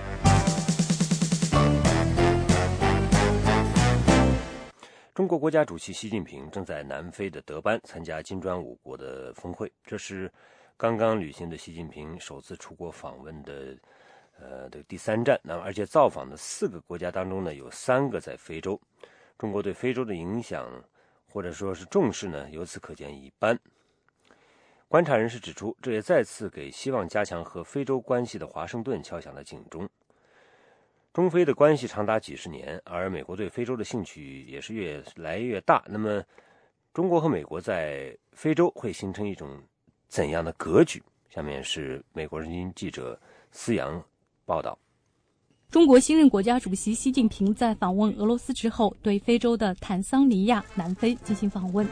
[5.33, 10.31] 国国家主席习近平正在南非的德班参加金砖五国的峰会，这是
[10.77, 13.75] 刚刚履行的习近平首次出国访问的，
[14.39, 15.41] 呃，的第三站。
[15.43, 18.79] 那么，而且造访的四个国家当中呢，有三个在非洲。
[19.39, 20.71] 中国对非洲的影响
[21.27, 23.59] 或者说是重视呢，由此可见一斑。
[24.87, 29.89] 观察人士指出，这也再次给希望加强和非洲关系的华盛顿敲响了警钟。
[31.13, 35.85] 中非的关系长达几十年，而美国对非洲的兴趣也是越来越大。
[35.87, 36.23] 那么，
[36.95, 39.61] 中国和美国在非洲会形成一种
[40.09, 41.03] 怎样的格局？
[41.29, 43.19] 下面是美国人民记者
[43.51, 44.03] 思阳
[44.47, 44.79] 报道：
[45.71, 51.87] 中国新任国家主席习近平在访问俄罗斯之后，对非洲的坦桑尼亚、南非进行访问。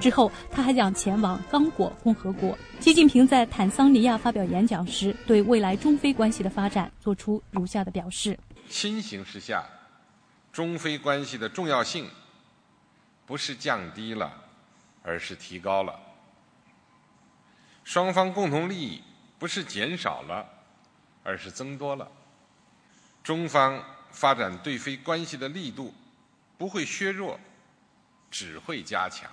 [0.00, 2.58] 之后，他还将前往刚果共和国。
[2.80, 8.36] 习近平在坦桑尼亚发表演讲时，对未来中非关系的发展作出如下的表示。
[8.74, 9.64] 新形势下，
[10.52, 12.10] 中非关系的重要性
[13.24, 14.34] 不是降低了，
[15.04, 15.94] 而是提高了；
[17.84, 19.00] 双方共同利益
[19.38, 20.44] 不是减少了，
[21.22, 22.04] 而是增多了；
[23.22, 25.94] 中方发展对非关系的力度
[26.58, 27.38] 不会削弱，
[28.28, 29.30] 只会加强。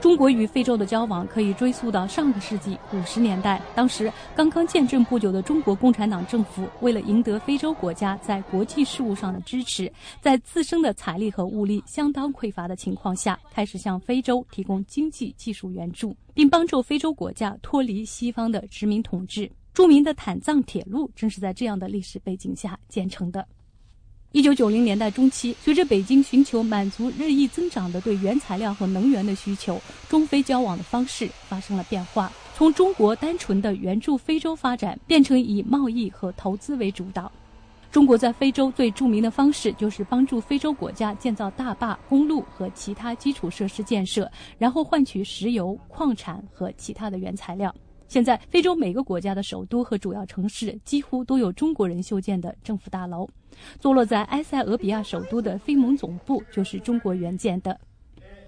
[0.00, 19.50] 中国与非洲的交往可以追溯到上个世纪五十年代，当时刚刚建政不久的中国共产党政府，为了赢得非洲国家在国际事务上的支持，在自身的财力和物力相当匮乏的情况下，开始向非洲提供经济技术援助，并帮助非洲国家脱离西方的殖民统治。
[19.74, 23.46] 著名的坦藏铁路正是在这样的历史背景下建成的。
[24.32, 37.32] 一九九零年代中期，随着北京寻求满足日益增长的对原材料和能源的需求，中非交往的方式发生了变化，从中国单纯的援助非洲发展，变成以贸易和投资为主导。
[37.90, 47.74] 中国在非洲最著名的方式就是帮助非洲国家建造大坝、公路和其他基础设施建设，然后换取石油、矿产和其他的原材料。
[48.08, 53.28] 现在，非洲每个国家的首都和主要城市几乎都有中国人修建的政府大楼。
[53.78, 57.78] 坐落在埃塞俄比亚首都的非盟总部就是中国援建的。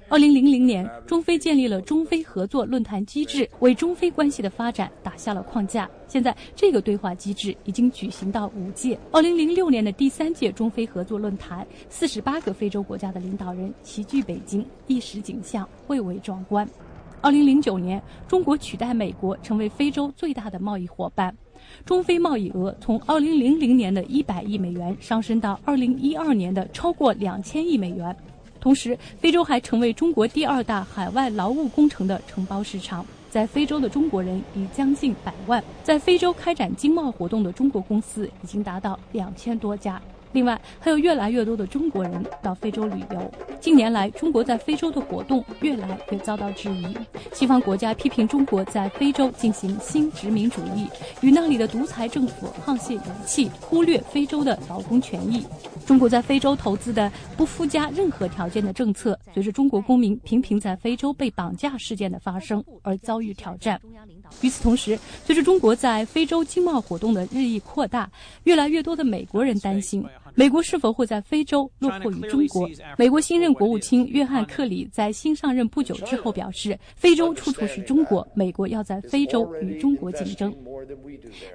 [0.08, 5.88] 二零零零年，中非建立了中非合作论坛机制，为中非关系的发展打下了框架。
[6.08, 8.98] 现在，这个对话机制已经举行到五届。
[9.12, 16.68] 二零零六年的第三届中非合作论坛，四十八个非洲国家的领导人齐聚北京，一时景象蔚为壮观。
[17.22, 21.34] 二零零九年，中国取代美国成为非洲最大的贸易伙伴，
[21.84, 28.16] 中非贸易额从二零零零年的一百亿美元上升到二零一二年的超过两千亿美元。
[28.58, 40.00] 同时，非洲还成为中国第二大海外劳务工程的承包市场，在非洲的中国人已将近百万，在非洲开展经贸活动的中国公司已经达到两千多家。
[40.32, 43.32] 另外，还有越来越多的中国人到非洲旅游。
[43.60, 46.96] 近年来，中国在非洲的活动越来越遭到质疑。
[47.32, 50.86] 西方国家批评中国在非洲进行新殖民主义，
[51.20, 55.44] 与那里的独裁政府沆瀣一气，忽略非洲的劳工权益。
[55.86, 63.80] 中国在非洲投资的不附加任何条件的政策，随着中国公民频频在非洲被绑架事件的发生而遭遇挑战。
[64.40, 68.08] 与此同时，随着中国在非洲经贸活动的日益扩大，
[68.44, 70.04] 越来越多的美国人担心。
[70.40, 72.66] 美国是否会在非洲落后于中国？
[72.96, 80.50] 美国新任国务卿约翰·克里在新上任不久之后表示：“非洲处处是中国，美国要在非洲与中国竞争。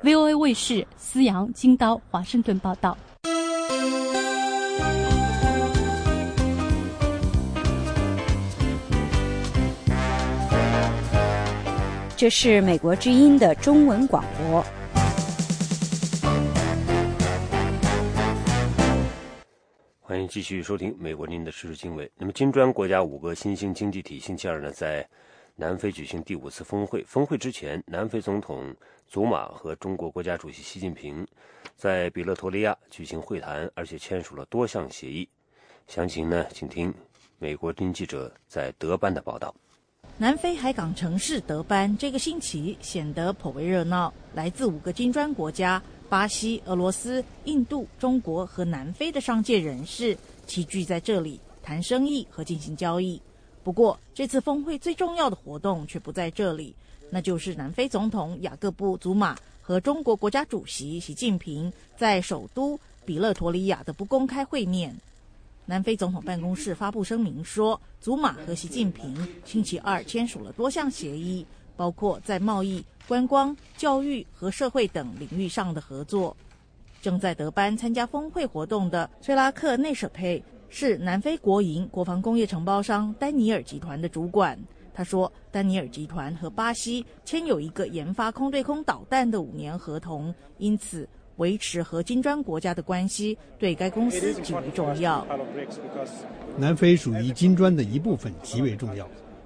[0.03, 2.95] ”VOA 卫视思阳、金刀、华盛顿报道。
[12.15, 14.63] 这是美国之音的中文广播。
[20.07, 22.07] 欢迎继续收听美国您的时事经纬。
[22.15, 25.03] 那么，金砖国家五个新兴经济体星期二呢，在
[25.55, 27.03] 南非举行第五次峰会。
[27.05, 28.71] 峰会之前，南非总统
[29.07, 31.25] 祖马和中国国家主席习近平
[31.75, 35.27] 在比勒陀利亚举行会谈，而且签署了多项协议。
[35.87, 36.93] 详情呢，请听
[37.39, 39.55] 美国经记者在德班的报道。
[40.19, 45.81] 南非海港城市德班这个星期显得颇为热闹，来自五个金砖国家。
[46.07, 50.15] 巴西、俄罗斯、印度、中国和南非的商界人士
[50.45, 53.19] 齐聚在这里谈生意和进行交易。
[53.63, 56.75] 不过，这次峰会最重要的活动却不在这里，
[57.09, 64.95] 那就是南非总统雅各布·祖马和中国国家主席习近平在首都比勒陀利亚的不公开会面。
[65.65, 71.43] 南非总统办公室发布声明说，祖马和习近平星期二签署了多项协议，
[71.75, 72.85] 包括在贸易。
[73.07, 76.35] 观光、教育和社会等领域上的合作。
[77.01, 84.57] 正在德班参加峰会活动的崔拉克内舍佩是南非国营国防工业承包商丹尼尔集团的主管。
[84.91, 95.27] 他说，丹尼尔集团和巴西签有一个研发空对空导弹的五年合同，因此维持和金砖国家的关系对该公司极为重要。
[96.57, 99.05] 南非属于金砖的一部分，极为重要。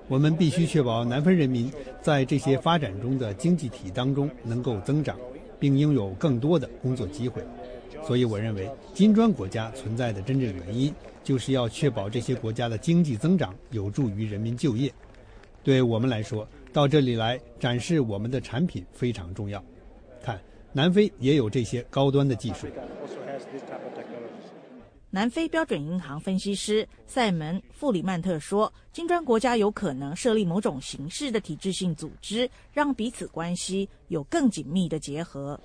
[0.10, 5.15] 我们必须确保南非人民在这些发展中的经济体当中能够增长，
[5.60, 7.43] 并拥有更多的工作机会。
[8.04, 10.91] 所以，我认为金砖国家存在的真正原因，
[11.24, 14.91] 就是要确保这些国家的经济增长有助于人民就业。
[15.63, 19.63] 对我们来说，到这里来展示我们的产品非常重要。
[20.24, 20.39] 看，
[20.74, 22.65] 南非也有这些高端的技术。
[25.12, 35.60] 南非标准银行分析师塞门·弗里曼特说：“金砖国家有可能设立某种形式的体制性组织，让彼此关系有更紧密的结合。”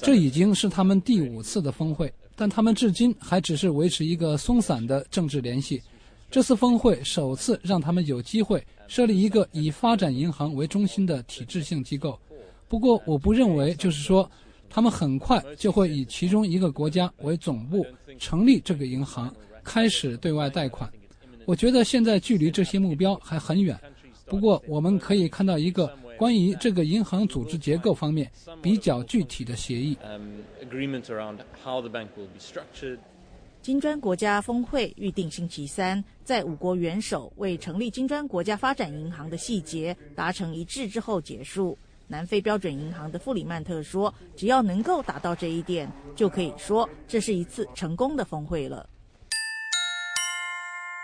[0.00, 5.82] 这已经是他们第五次的峰会，但他们至今还只是维持一个松散的政治联系。
[6.30, 12.16] 这次峰会首次让他们有机会设立一个以发展银行为中心的体制性机构。
[12.68, 14.30] 不过，我不认为就是说。
[14.68, 17.86] 他们很快就会以其中一个国家为总部
[18.18, 20.90] 成立这个银行，开始对外贷款。
[21.44, 23.78] 我觉得现在距离这些目标还很远，
[24.26, 25.86] 不过我们可以看到一个
[26.18, 29.96] 关于这个银行组织结构方面比较具体的协议。
[33.62, 41.76] 金砖国家峰会预定星期三在五国元首为成立金砖国家发展银行的细节达成一致之后结束。
[42.08, 48.88] 南非标准银行的弗里曼特说：“只要能够达到这一点，就可以说这是一次成功的峰会了。”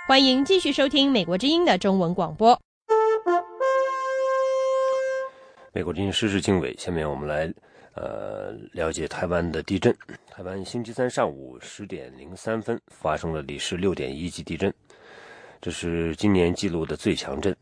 [0.06, 2.56] 欢迎继续收听美国之音的中文广播。
[5.72, 7.52] 美国之音时事经纬，下面我们来
[7.94, 9.92] 呃了解台湾的地震。
[10.30, 14.72] 台湾星期三上午十点零三分发生了里氏六点一级地震，
[15.60, 17.56] 这是今年记录的最强震。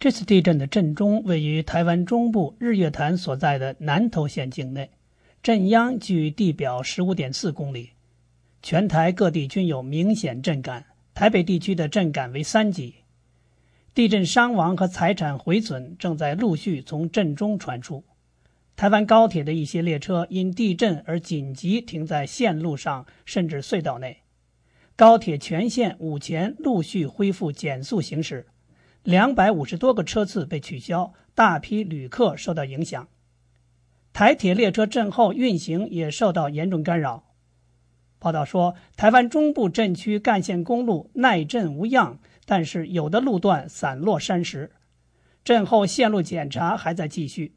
[0.00, 4.88] 这次地震的震中位于台湾中部日月潭所在的南投县境内，
[5.42, 7.90] 震央距地表十五点四公里，
[8.62, 12.94] 全台各地均有明显震感，台北地区的震感为三级。
[13.92, 18.02] 地震伤亡和财产毁损正在陆续从震中传出。
[18.76, 24.16] 台湾高铁的一些列车因地震而紧急停在线路上，甚至隧道内。
[24.96, 28.46] 高铁全线午前陆续恢复减速行驶。
[29.02, 33.08] 两百五十多个车次被取消，大批旅客受到影响。
[34.12, 37.24] 台铁列车震后运行也受到严重干扰。
[38.18, 44.72] 报道说，台湾中部震区干线公路耐震无恙，但是有的路段散落山石。
[45.42, 47.54] 震后线路检查还在继续。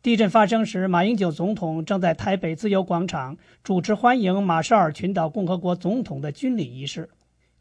[0.00, 7.10] 地震发生时，马英九总统正在台北自由广场主持欢迎马绍尔群岛共和国总统的军礼仪式。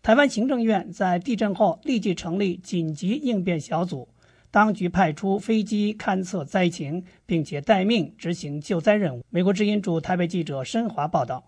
[0.06, 4.08] 台湾行政院在地震后立即成立紧急应变小组，
[4.52, 9.26] 当局派出飞机勘测灾情，并且待命执行救灾任务。
[9.32, 11.44] 美国之音驻台北记者申华报道。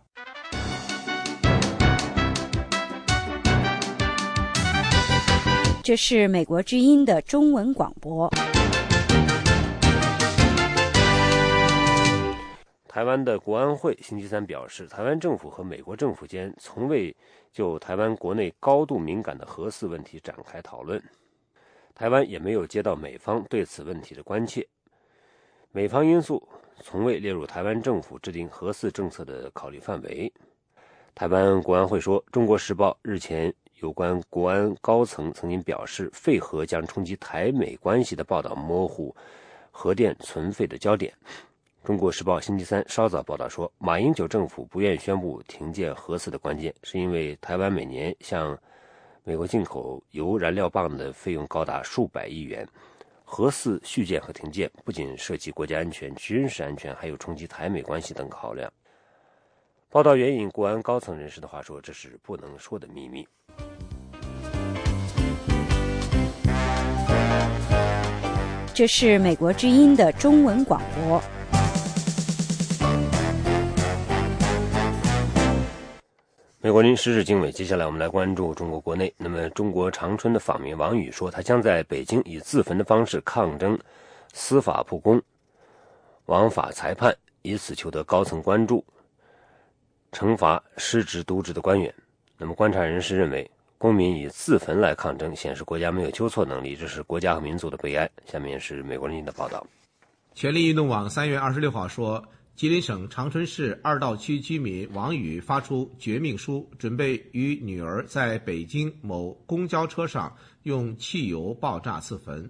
[5.83, 8.27] 这是美国之音的中文广播。
[12.97, 17.15] 台湾的国安会星期三表示，台湾政府和美国政府间从未
[17.53, 20.99] 就台湾国内高度敏感的核四问题展开讨论，
[21.93, 24.67] 台湾也没有接到美方对此问题的关切，
[25.71, 26.41] 美方因素
[26.81, 30.33] 从未列入台湾政府制定核四政策的考虑范围。
[31.13, 39.15] 台湾国安会说，《中国时报》日前有关国安高层曾经表示废核将冲击台美关系的报道，模糊
[39.69, 41.13] 核电存废的焦点。
[41.87, 48.59] 中国时报星期三稍早报道说，马英九政府不愿宣布停建核四的关键，是因为台湾每年向
[49.23, 52.67] 美国进口油燃料棒的费用高达数百亿元，
[53.23, 58.69] 核四续建和停建不仅涉及国家安全、军事安全，还有冲击台美关系等考量。
[59.89, 63.25] 报道援引国安高层人士的话说，这是不能说的秘密。
[68.73, 71.23] 这是美国之音的中文广播。
[76.59, 79.13] 美国临时事经纬，接下来我们来关注中国国内。
[79.15, 83.77] 那么，中国长春的访民王宇说，他将在北京以自焚的方式抗争
[84.33, 85.21] 司法不公、
[86.25, 88.83] 枉法裁判，以此求得高层关注，
[90.11, 91.93] 惩罚失职渎职的官员。
[92.39, 93.47] 那么，观察人士认为，
[93.77, 98.09] 公民以自焚来抗争，显示国家没有纠错能力，这是国家和民族的悲哀。
[98.25, 99.63] 下面是美国人的报道。
[100.33, 102.23] 权力运动网三月二十六号说。
[102.57, 112.49] 吉林省长春市二道区居民王宇发出绝命书，准备与女儿在北京某公交车上用汽油爆炸自焚，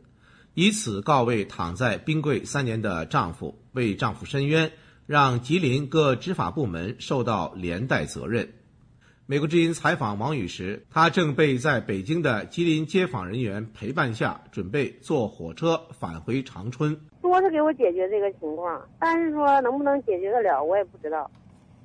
[0.54, 4.72] 以此告慰躺在冰柜三年的丈夫，为丈夫申冤，
[5.06, 8.54] 让吉林各执法部门受到连带责任。
[9.26, 16.98] 美国之音采访王宇时，他正被在北京的吉林接访人员陪伴下，准备坐火车返回长春。
[17.28, 21.30] 说是给我解决这个情况，但是说能不能解决得了，我也不知道。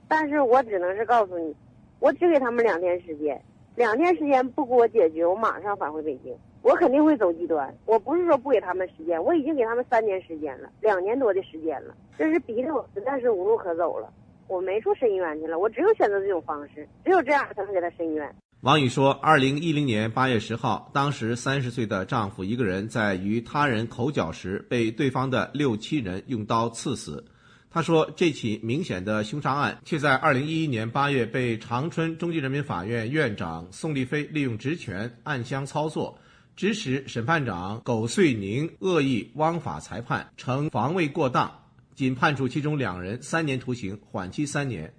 [0.09, 1.55] 但是我只能是告诉你，
[2.01, 3.41] 我只给他们两天时间，
[3.75, 6.35] 两天时间不给我解决，我马上返回北京。
[6.63, 7.75] 我肯定会走极端。
[7.87, 14.09] 我不是说不给他们时间，我已经给他们三年时间了，两年多的时间了，这是逼得我实在是无路可走了。
[14.47, 18.33] 我没处申冤去了，我只有选择这种方式，只有这样才能给他申冤。
[18.63, 27.25] 王宇说，二零一零年八月十号，当时三十岁的丈夫一个人在与他人口角时，被对方的六七人用刀刺死。
[27.69, 36.17] 他说，这起明显的凶杀案，却在二零一一年八月被长春中级人民法院院长宋立飞利用职权暗箱操作，
[36.55, 41.53] 指使审判长苟遂宁恶意枉法裁判，成防卫过当。
[41.97, 44.95] 仅判处其中两人三年徒刑，缓期三年。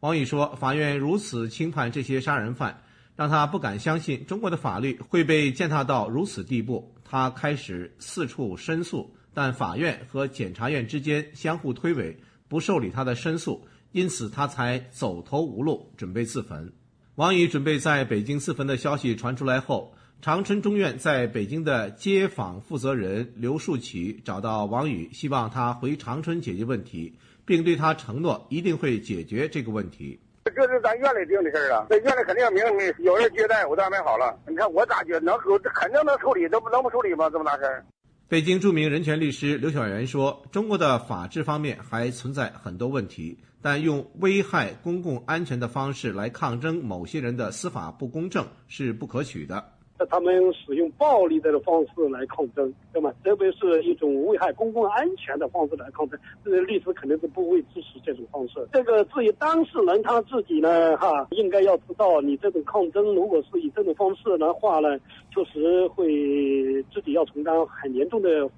[0.00, 2.76] 王宇说，法院如此轻判这些杀人犯，
[3.16, 6.92] 让他不敢相信中国的法律会被践踏到如此地步。
[7.04, 12.16] 他开始四处申诉，但法院和检察院之间相互推诿，
[12.48, 16.72] 不受理他的申诉，因此他才走投无路，准备自焚。
[17.16, 30.18] 王宇准备在北京自焚的消息传出来后，长春中院在北京的街访负责人刘树启找到王宇，希望他回长春解决问题，并对他承诺一定会解决这个问题。
[30.54, 34.38] 这是咱院里定的事儿啊，在院里肯定明明有人接待，我都安排好了。
[34.46, 37.30] 你看我咋觉能处，这肯定能处理，能不能不处理吗？
[37.30, 37.84] 这么大事儿。
[38.28, 49.64] 北京著名人权律师刘晓元说：“中国的法治方面还存在很多问题。”但用危害公共安全的方式来抗争某些人的司法不公正是不可取的。
[50.06, 53.12] 他们使用暴力的方式来抗争，对吗？
[53.22, 58.54] 特别是一种危害公共安全的方式来抗争，这个律师肯定是不会支持这种方式。
[58.72, 64.98] 这个至于当事人他自己呢，哈，应该要知道，你这种抗争如果是以这种方式的话呢，
[65.32, 68.48] 确实会自己要承担很严重的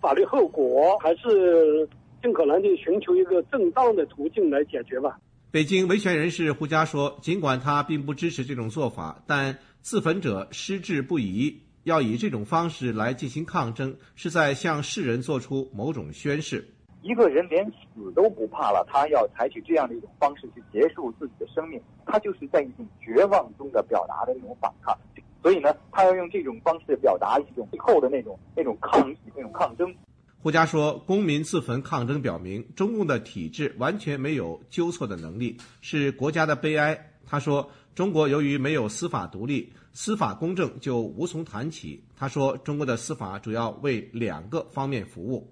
[0.00, 1.88] 法律后果，还是。
[2.22, 5.16] 尽可能的寻求一个正当的途径来解决吧。
[5.52, 9.56] 北京维权人士胡佳说：“尽管他并不支持这种做法，但
[9.86, 16.68] 自焚者失志不移，要以这种方式来进行抗争，是在向世人做出某种宣誓。
[17.02, 24.92] 一个人连死都不怕了，他要采取这样的一种方式去结束自己的生命，他就是在一种绝望中的表达的一种反抗。
[25.40, 29.94] 所以呢，他要用这种方式表达一种最后的那种那种抗议、那种抗争。”
[30.42, 45.50] 胡佳说：“公民自焚抗争表明，中共的体制完全没有纠错的能力，是国家的悲哀。”他说：“中国由于没有司法独立，司法公正就无从谈起。”他说：“中国的司法主要为两个方面服务：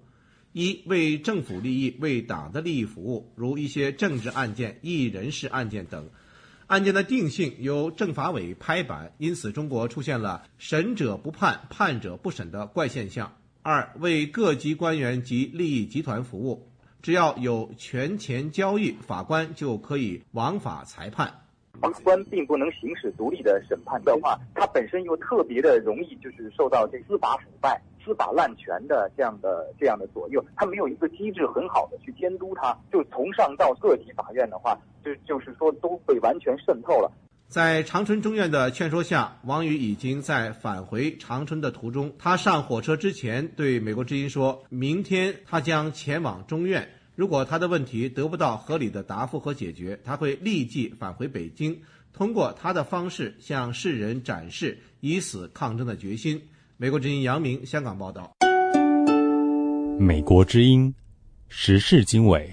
[0.53, 6.07] 一为政府利益、为党的利益服务，如一些政治案件、异议人士案件等，
[6.67, 16.69] 案件的定性由政法委拍板，因此中国出现了审者不判、判者不审的怪现象。”二为各级官员及利益集团服务，
[17.01, 21.41] 只要有权钱交易，法官就可以枉法裁判。
[21.81, 37.11] 法官并不能行使独立的审判的话，他本身又特别的容易就是受到这司法腐败、司法滥权的这样的这样的左右，他没有一个机制很好的去监督他，就从上到各级法院的话，就就是说都被完全渗透了。
[37.47, 42.11] 在长春中院的劝说下，王宇已经在返回长春的途中。
[42.17, 51.79] 他上火车之前对美国之音说：“明天他将前往中院，如果他的问题得不到合理的答复和解决，他会立即返回北京，
[52.11, 56.41] 通过他的方式向世人展示以死抗争的决心。”
[56.75, 58.29] 美国之音杨明香港报道。
[59.97, 60.93] 美国之音
[61.47, 62.51] 时事经纬。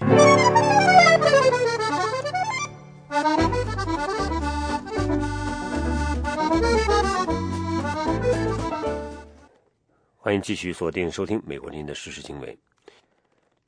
[10.18, 12.46] 欢迎继续锁定收听《美国之音的时事经纬》。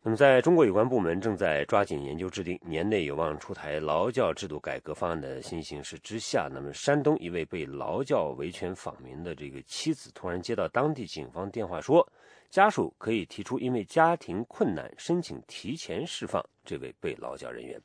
[0.07, 12.07] 那么，在中国有关部门正在抓紧研究制定年内有望出台劳教制度改革方案的新形势之下，那么山东一位被劳教维权访民的这个妻子，突然接到当地警方电话，说
[12.51, 17.81] 家属可以提出因为家庭困难申请提前释放这位被劳教人员。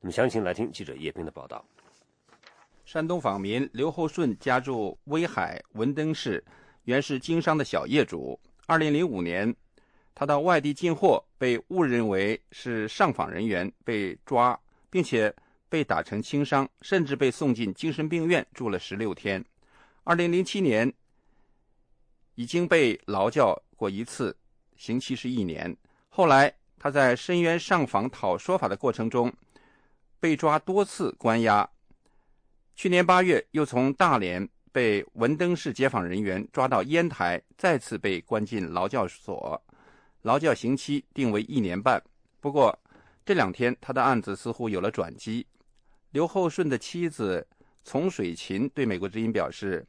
[0.00, 1.64] 那么，详情来听记者叶斌的报道。
[2.84, 6.44] 山东访民刘厚顺家住威海文登市。
[6.84, 8.38] 原是经商的小业主。
[8.68, 9.52] 二零零五年，
[10.18, 14.58] 他到外地进货，被误认为是上访人员，被抓，
[14.88, 15.30] 并且
[15.68, 19.44] 被打成轻伤，甚至被送进精神病院住了十六天。
[20.04, 20.90] 二零零七年，
[22.34, 24.34] 已经被劳教过一次，
[24.74, 25.76] 刑期是一年。
[26.08, 29.30] 后来他在深渊上访讨说法的过程中，
[30.18, 31.68] 被抓多次关押。
[32.74, 34.48] 去年八月，又从大连。
[34.72, 39.58] 被文登市解访人员抓到烟台，再次被关进劳教所，
[40.26, 42.02] 劳教刑期定为一年半。
[42.40, 42.76] 不过
[43.24, 45.46] 这两天他的案子似乎有了转机。
[46.10, 47.46] 刘厚顺的妻子
[47.84, 49.86] 丛水琴对美国之音表示，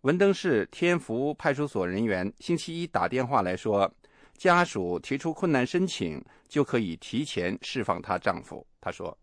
[0.00, 3.88] 文登市天福派出所人员星期一打电话来说，
[4.34, 8.66] 家属提出困难申请就可以提前释放她丈夫。
[8.80, 9.16] 她说，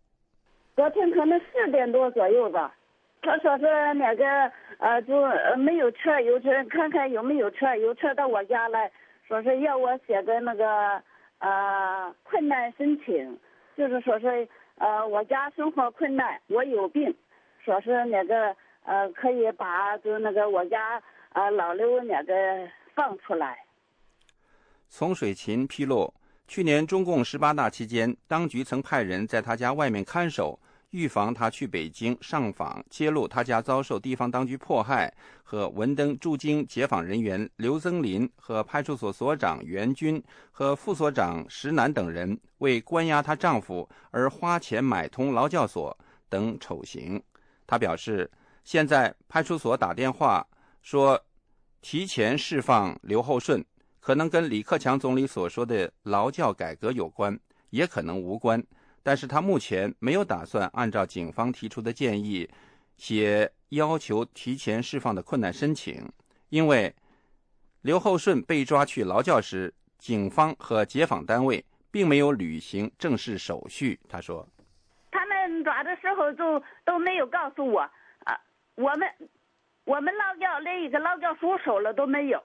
[0.74, 2.74] 昨天可能四点多左右吧。
[3.20, 4.24] 他说是那个
[4.78, 5.14] 呃，就
[5.58, 8.90] 没有车，有车看看有没有车，有车到我家来
[9.34, 11.02] 说是要我写个那个
[11.38, 13.36] 呃困难申请，
[13.76, 17.12] 就是说是呃我家生活困难，我有病，
[17.64, 18.54] 说是那个
[18.84, 22.32] 呃可以把就那个我家呃老刘那个
[22.94, 23.58] 放出来。
[24.88, 26.14] 丛水琴披露，
[26.46, 30.56] 去年中共十八大期间，当局曾派人在他家外面看守，
[30.94, 40.22] 预防他去北京上访，揭露他家遭受地方当局迫害和文登驻京解访人员刘增林和派出所所长袁军
[40.52, 47.20] 和副所长石楠等人为关押她丈夫而花钱买通劳教所等丑行。
[47.66, 48.30] 他表示，
[48.62, 50.46] 现在派出所打电话
[50.80, 51.20] 说
[51.82, 53.64] 提前释放刘厚顺。
[53.98, 57.36] 可能跟李克强总理所说的劳教改革有关，
[57.70, 58.62] 也可能无关。
[59.04, 62.48] 但是他目前没有打算按照警方提出的建议，
[62.96, 66.10] 写要求提前释放的困难申请，
[66.48, 66.92] 因为
[67.82, 74.00] 刘厚顺被抓去劳教时，警方和解访单位并没有履行正式手续。
[74.08, 74.48] 他说
[75.12, 77.80] ：“他们抓的时候就都没有告诉我
[78.24, 78.40] 啊，
[78.74, 79.06] 我们
[79.84, 82.42] 我们劳教连一个劳教书收了都没有。”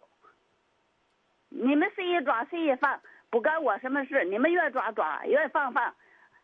[1.48, 4.26] 你们谁也抓谁也放，不干我什么事。
[4.26, 5.96] 你们愿抓抓，愿放放。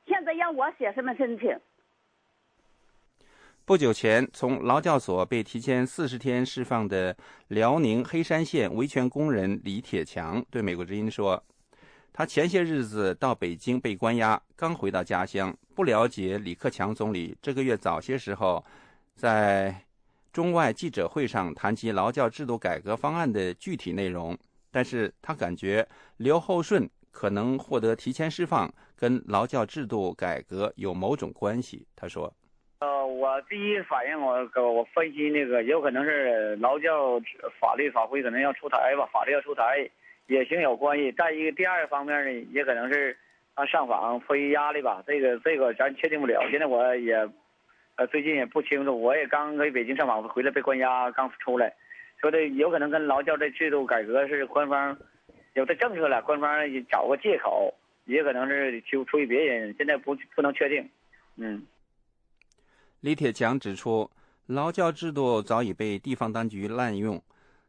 [0.05, 1.59] 现在让我写什么申请？
[3.65, 7.15] 不久前，从劳教所被提前四十天释放的
[7.47, 11.43] 辽宁黑山县维权工人李铁强对美国之音说
[12.13, 18.63] ：“他前些日子到北京被关押，刚回到家乡，不了解李克强总理这个月早些时候
[19.15, 19.83] 在
[20.31, 24.37] 中外记者会上谈及劳教制度改革方案的具体内容。”
[24.69, 25.87] 但是他感觉
[26.17, 31.87] 刘厚顺可能获得提前释放，跟劳教制度改革有某种关系。
[31.95, 32.31] 他说
[32.81, 37.17] ：“呃，我第一反应，我我分析那个有可能是劳教
[37.57, 39.89] 法律法规可能要出台吧，法律要出台
[40.27, 41.09] 也行有关系。
[41.13, 43.17] 再一个，第二方面呢，也可能是
[43.55, 45.01] 他上访迫于压力吧。
[45.07, 46.45] 这个这个咱确定不了。
[46.51, 47.15] 现在我也
[47.95, 51.73] 呃最近也不清楚，我也刚回北京上访回来被关押，刚出来。”
[52.19, 54.97] 说的有可能跟劳教这制度改革是官方
[55.55, 56.49] 有的政策了，官方
[56.89, 60.89] 找个借口，也可能是出出于别人，现在不不能确定。
[61.37, 61.65] 嗯，
[62.99, 64.09] 李铁强指出，
[64.47, 67.21] 劳教制度早已被地方当局滥用，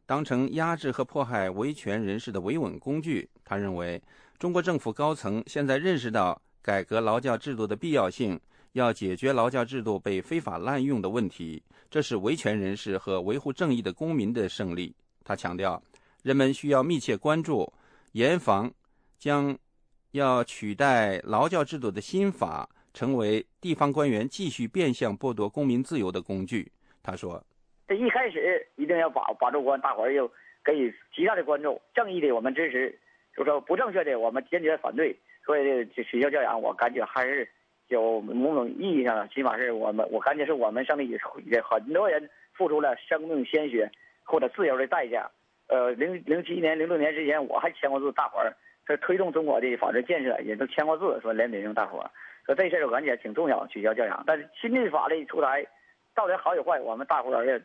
[0.05, 3.29] 当成压制和迫害维权人士的维稳工具。
[3.45, 4.01] 他认为，
[4.37, 8.39] 中国政府高层现在认识到改革劳教制度的必要性。
[8.73, 14.93] 要解决劳教制度被非法滥用的问题，这是维权人士和维护正义的公民的胜利。
[15.23, 15.81] 他强调，
[16.21, 17.73] 人们需要密切关注，
[18.17, 18.73] 严防
[19.19, 19.55] 将
[20.13, 26.71] 要取代劳教制度的新法成为地方官员继续变相剥夺公民自由的工具。
[27.03, 27.39] 他说
[27.87, 30.27] ：“这一开始一定要把把住关，大伙儿要
[30.65, 32.97] 给予极大的关注，正义的我们支持，
[33.37, 35.15] 就说不正确的我们坚决反对。
[35.45, 37.47] 所以这学校教养，我感觉还是。”
[37.89, 43.89] 有某种意义上，起码是我们，我感觉是我们上面也也很多人付出了生命鲜血
[44.25, 45.31] 或者自由的代价。
[45.67, 48.55] 呃，零零七年、零六年之前，我还签过字，大伙儿
[48.85, 52.09] 这推动中国的法治建设也都签过字，说联名用大伙儿
[52.45, 54.23] 说这事儿我感觉挺重要，取消教养。
[54.25, 55.67] 但是新的法律出台，
[56.15, 57.59] 到底好与坏，我们大伙儿要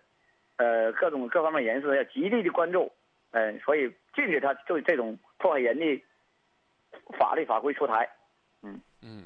[0.57, 2.90] 呃各种各方面人士要极力的关注，
[3.30, 6.05] 嗯，所以禁止他就这种破坏人的
[7.18, 8.09] 法律法规出台，
[8.62, 9.24] 嗯嗯。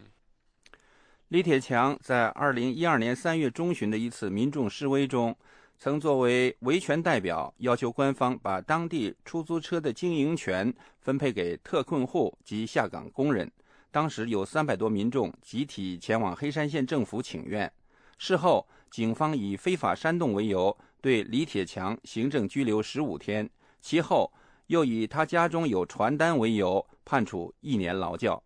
[1.28, 5.34] 李铁强在二零一二年三月中旬的一次民众示威中，
[5.78, 13.50] 曾作为维权代表，要求官方把当地出租车的经营权分配给特困户及下岗工人。
[13.90, 17.70] 当时有三百多民众集体前往黑山县政府请愿。
[18.18, 23.48] 事后，警方以非法煽动为由，对李铁强行政拘留十五天，
[23.80, 24.32] 其后
[24.66, 28.42] 又以他家中有传单为由，判处一年劳教。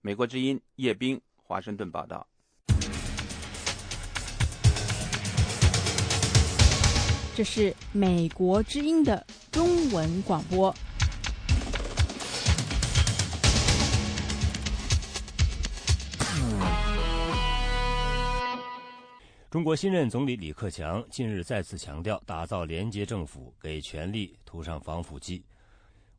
[0.00, 1.20] 美国之音叶冰。
[1.46, 2.26] 华盛顿报道。
[7.36, 10.72] 这是美国之音的中文广播。
[19.50, 25.44] 中国新任总理李克强近日再次强调，打造廉洁政府，给权力涂上防腐剂。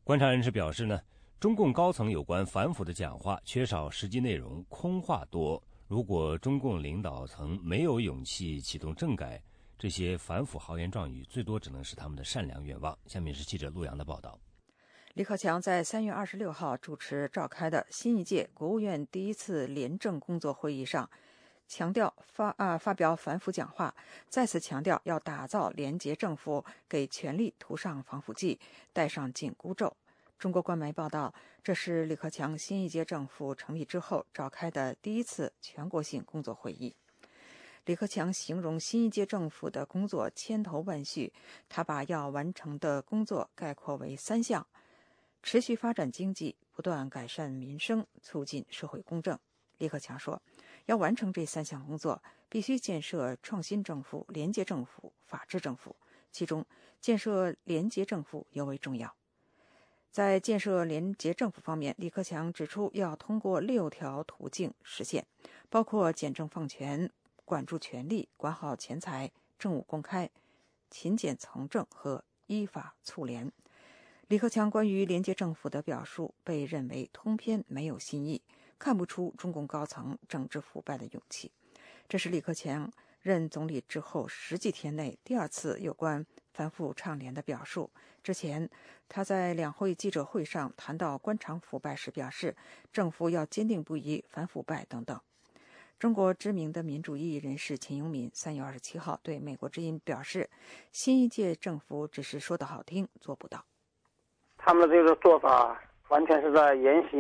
[0.03, 0.99] 观察人士表示呢。
[1.38, 5.61] 中共高层有关反腐的讲话缺少实际内容，空话多。
[5.86, 9.39] 如果中共领导层没有勇气启动政改，
[9.78, 12.98] 这些反腐豪言壮语最多只能是他们的善良愿望。
[13.06, 14.40] 下面是记者陆阳的报道。
[15.14, 21.10] 李克强在三月二十六号主持召开的新一届国务院第一次廉政工作会议上，
[21.68, 23.96] 强调发啊发表反腐讲话，
[24.28, 28.60] 再次强调要打造廉洁政府，给权力涂上防腐剂，
[28.92, 29.96] 戴上紧箍咒。
[30.38, 36.94] 中国官媒报道，这是李克强新一届政府成立之后召开的第一次全国性工作会议。
[37.86, 41.32] 李克强形容新一届政府的工作千头万绪，
[41.70, 44.66] 他把要完成的工作概括为三项：
[45.44, 49.38] 持续发展经济、不断改善民生，促进社会公正。
[49.78, 50.42] 李克强说，
[50.88, 55.96] 要完成这三项工作，必须建设创新政府、廉洁政府、法治政府，
[56.32, 56.66] 其中
[57.00, 59.16] 建设廉洁政府尤为重要。
[60.10, 65.28] 在建设廉洁政府方面，李克强指出，要通过六条途径实现，
[65.70, 67.12] 包括简政放权、
[67.46, 70.30] 管住权力、管好钱财、政务公开、
[70.89, 73.50] 勤俭从政和依法促廉。
[74.28, 78.41] 李克强关于廉洁政府的表述被认为通篇没有新意，
[78.78, 81.52] 看不出中共高层政治腐败的勇气。
[82.10, 82.91] 这是李克强
[83.22, 86.26] 任总理之后十几天内第二次有关。
[86.56, 87.91] 反腐倡廉的表述。
[88.24, 88.70] 之前，
[89.10, 92.56] 他在两会记者会上谈到官场腐败时表示，
[92.93, 95.20] 政府要坚定不移反腐败等等。
[95.98, 100.50] 中国知名的民主意义人士秦永敏三月二十七号对美国之音表示，
[100.91, 103.64] 新一届政府只是说得好听，做不到。
[104.58, 107.18] 他们这个做法完全是在沿袭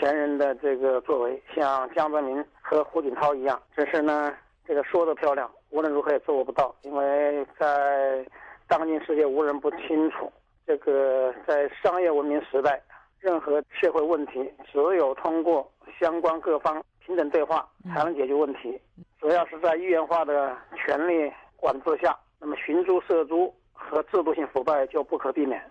[0.00, 4.34] 前人的这个作为，像江泽民和胡锦涛一样，只是呢，
[4.66, 5.50] 这个说的漂亮。
[5.68, 8.26] 无论如何也做不到，因为在
[8.66, 10.32] 当今世界，无人不清楚，
[10.66, 12.82] 这个在商业文明时代，
[13.20, 15.70] 任何社会问题只有通过
[16.00, 18.78] 相关各方平等对话才能解决问题。
[19.20, 25.62] 只要是在一元化的权力管制下，那么寻租涉租和制度性腐败就不可避免。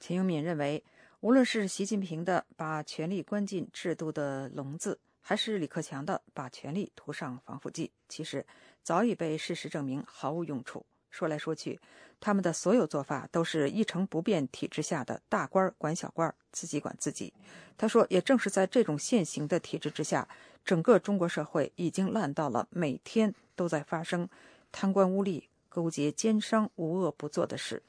[0.00, 0.84] 秦永敏认为，
[1.20, 5.00] 无论是习近平的把权力关进制度的笼子。
[5.20, 8.46] 还是李克强的把权力涂上防腐剂，其实
[8.82, 10.86] 早已被事实证明毫无用处。
[11.10, 11.78] 说来说去，
[12.20, 17.32] 他们的所有做法都是一成不变体制下的大官管小官，自己管自己。
[17.76, 20.28] 他说，也正是在这种现行的体制之下，
[20.64, 24.28] 整个中国社会已经烂到了每天都在发生
[24.72, 27.82] 贪官污吏、勾结奸商、无恶不作的事，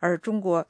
[0.00, 0.66] 而中国。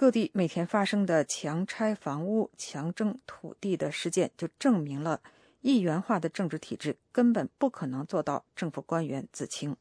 [0.00, 5.20] 各地每天发生的强拆房屋、强征土地的事件，就证明了
[5.60, 9.76] 一元化的政治体制根本不可能做到政府官员自清。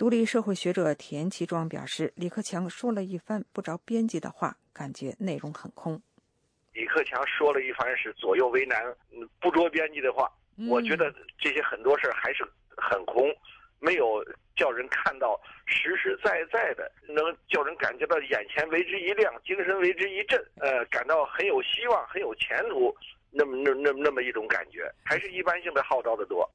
[0.00, 6.00] 独立社会学者田其庄表示，李克强说了一番不着边际的话，感觉内容很空。
[6.72, 8.82] 李克强说了一番是左右为难、
[9.42, 10.26] 不着边际的话，
[10.70, 12.42] 我觉得这些很多事儿还是
[12.78, 13.28] 很空。
[13.78, 14.24] 没有
[14.56, 22.96] 叫人看到实实在在的，能叫人感觉到眼前为之一亮，精神为之一振，呃，感到很有希望、很有前途，
[23.30, 26.50] 那么那那那么一种感觉，还是一般性的号召的多。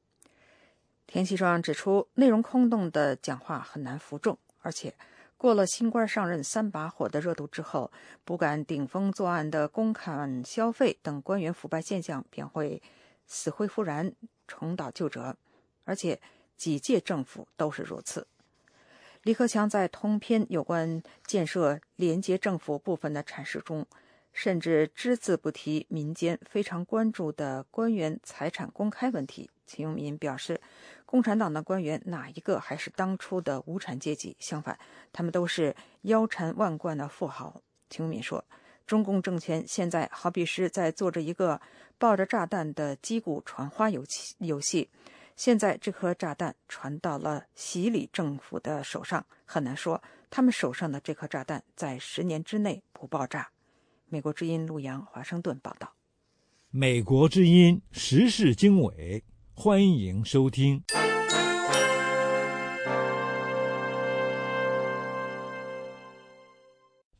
[1.07, 4.93] 田启庄指出，内容空洞的讲话很难服众，而且
[5.37, 7.91] 过了新官上任三把火的热度之后，
[8.23, 12.81] 不敢顶风作案的公款消费等官员腐败现象便会
[13.25, 14.13] 死灰复燃，
[14.47, 15.35] 重蹈旧辙，
[15.83, 16.21] 而且。
[16.57, 18.27] 几届政府都是如此。
[19.23, 23.85] 李克强在通篇有关建设廉洁政府部分的阐释中，
[24.35, 29.49] 甚至只字不提民间非常关注的官员财产公开问题。
[29.65, 30.59] 秦永民表示，
[31.05, 34.35] 共产党的官员哪一个还是当初的无产阶级？
[34.37, 34.77] 相反，
[35.13, 37.61] 他们都是腰缠万贯的富豪。
[37.89, 38.43] 秦永民说，
[38.85, 41.59] 中共政权现在好比是在做着一个
[41.97, 44.89] 抱着炸弹的击鼓传花游戏游戏。
[45.37, 53.49] 现在这颗炸弹传到了洗礼政府的手上，很难说他们手上的这颗炸弹在十年之内不爆炸。
[54.07, 55.91] 美国之音陆洋华盛顿报道。
[56.69, 59.23] 美国之音时事经纬，
[59.55, 60.83] 欢迎收听。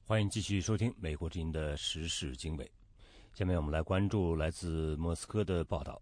[0.05, 2.71] 欢迎继续收听美国之音的时事经纬。
[3.33, 5.99] 下面我们来关注来自莫斯科的报道。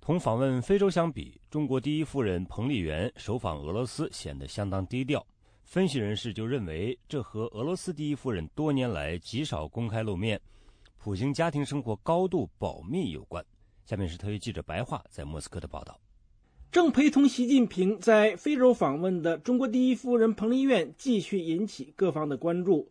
[0.00, 5.26] 同访问非洲相比，中国第一夫人彭丽媛首访俄罗斯显得相当低调。
[5.70, 10.40] 分析人士就认为，这和俄罗斯第一夫人多年来极少公开露面，
[10.98, 13.44] 普京家庭生活高度保密有关。
[13.84, 15.96] 下面是特约记者白桦在莫斯科的报道。
[16.72, 22.90] 正陪同习近平在非洲访问的中国第一夫人彭丽媛继续引起各方的关注。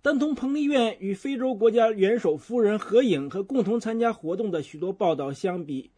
[0.00, 5.90] 但同彭丽媛与非洲国家元首夫人合影和共同参加活动的许多报道相比，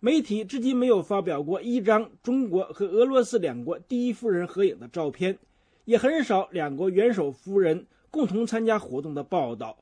[0.00, 5.38] 媒体至今没有发表过一张中国和俄罗斯两国第一夫人合影的照片，
[5.84, 9.78] 也很少两国元首夫人共同参加活动的报道。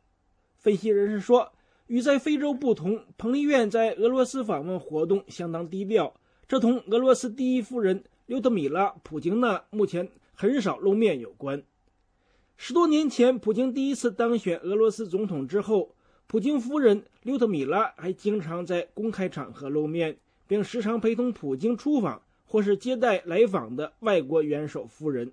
[0.58, 1.52] 分析人士说，
[1.86, 6.14] 与在非洲不同，彭丽媛在俄罗斯访问活动相当低调，
[6.46, 11.62] 这同俄罗斯第一夫人柳特米拉·普京娜目前很少露面有关。
[12.56, 15.94] 十多年前，普京第一次当选俄罗斯总统之后。
[16.28, 25.30] 普京夫人柳特米拉还经常在公开场合露面，并时常陪同普京出访或是接待来访的外国元首夫人。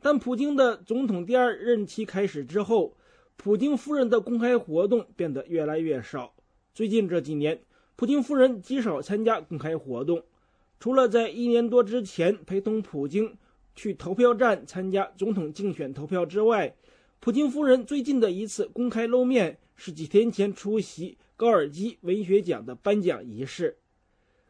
[0.00, 2.96] 但普京的总统第二任期开始之后，
[3.36, 6.34] 普京夫人的公开活动变得越来越少。
[6.72, 7.60] 最近这几年，
[7.96, 10.22] 普京夫人极少参加公开活动，
[10.78, 13.36] 除了在一年多之前陪同普京
[13.74, 16.76] 去投票站参加总统竞选投票之外，
[17.18, 23.78] 普京夫人最近的一次公开露面是几天前出席高尔基文学奖的颁奖仪式。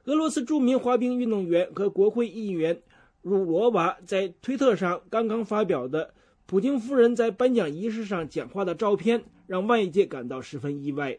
[0.05, 2.81] 俄罗斯著名滑冰运动员和国会议员
[3.27, 6.15] 鲁罗娃在推特上刚刚发表的
[6.47, 11.19] 普京夫人在颁奖仪式上讲话的照片，让外界感到十分意外。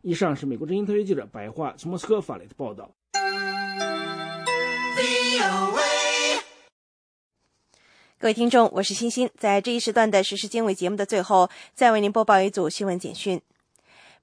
[0.00, 2.90] 以上是美国之音特约记者白桦从莫斯科发来的报道。
[8.18, 13.38] 各位听众，我是欣欣，在这一时段的时事经纬节目的最后，再为您播报一组新闻简讯。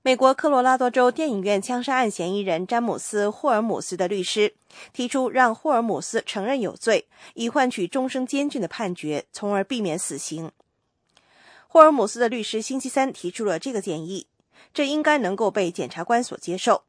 [0.04, 4.56] 美国科罗拉多州电影院枪杀案嫌疑人詹姆斯·霍尔姆斯的律师
[4.94, 10.52] 提出让霍尔姆斯承认有罪，以换取终生监禁的判决，从而避免死刑。
[11.68, 14.26] 霍尔姆斯的律师星期三提出了这个建议，
[14.74, 16.82] 这应该能够被检察官所接受。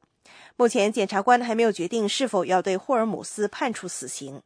[0.57, 4.41] 目前，检察官还没有决定是否要对霍尔姆斯判处死刑。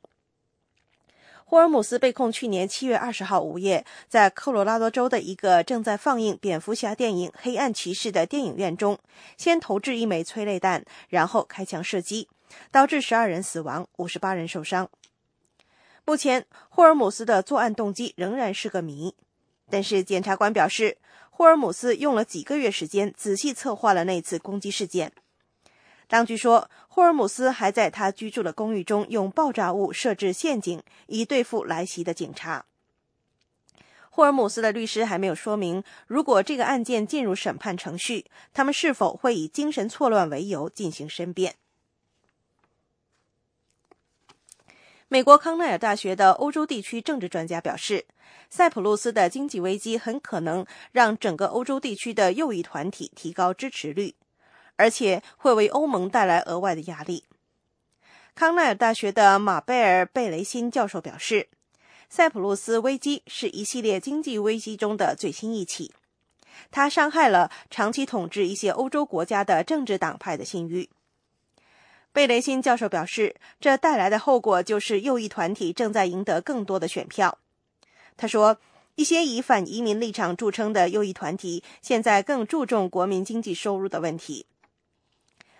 [1.48, 8.98] 霍尔姆斯被控去年七月二十号午夜，在科罗拉多州的一个正在放映蝙蝠侠电影《黑暗骑士》的电影院中，
[9.36, 12.28] 先投掷一枚催泪弹，然后开枪射击，
[12.72, 14.90] 导致十二人死亡，五十八人受伤。
[16.04, 19.14] 目前，霍尔姆斯的作案动机仍然是个谜，
[19.70, 20.98] 但是检察官表示，
[21.30, 25.12] 霍尔姆斯用了几个月时间仔细策划了那次攻击事件。
[26.08, 32.66] 当局说，霍尔姆斯还在他居住的公寓中用爆炸物设置陷阱，以对付来袭的警察。
[34.08, 41.56] 霍尔姆斯的律师还没有说明，如果这个案件进入审判程序，他们是否会以精神错乱为由进行申辩。
[45.08, 48.06] 美国康奈尔大学的欧洲地区政治专家表示，
[48.48, 54.14] 塞浦路斯的经济危机很可能让整个欧洲地区的右翼团体提高支持率。
[54.76, 57.24] 而且会为欧盟带来额外的压力。
[58.34, 61.48] 康奈尔大学的马贝尔贝雷辛教授表示，
[62.08, 65.92] 塞浦路斯危机是一系列经济危机中的最新一起，
[66.70, 70.90] 它伤害了长期统治一些欧洲国家的政治党派的信誉。
[72.12, 77.38] 贝雷辛教授表示，这带来的后果就是右翼团体正在赢得更多的选票。
[78.16, 78.58] 他说，
[78.94, 84.46] 一些以反移民立场著称的右翼团体现在更注重国民经济收入的问题。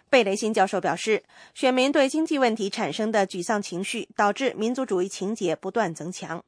[0.09, 6.45] 贝雷辛教授表示，选民对经济问题产生的沮丧情绪导致民族主义情节不断增强，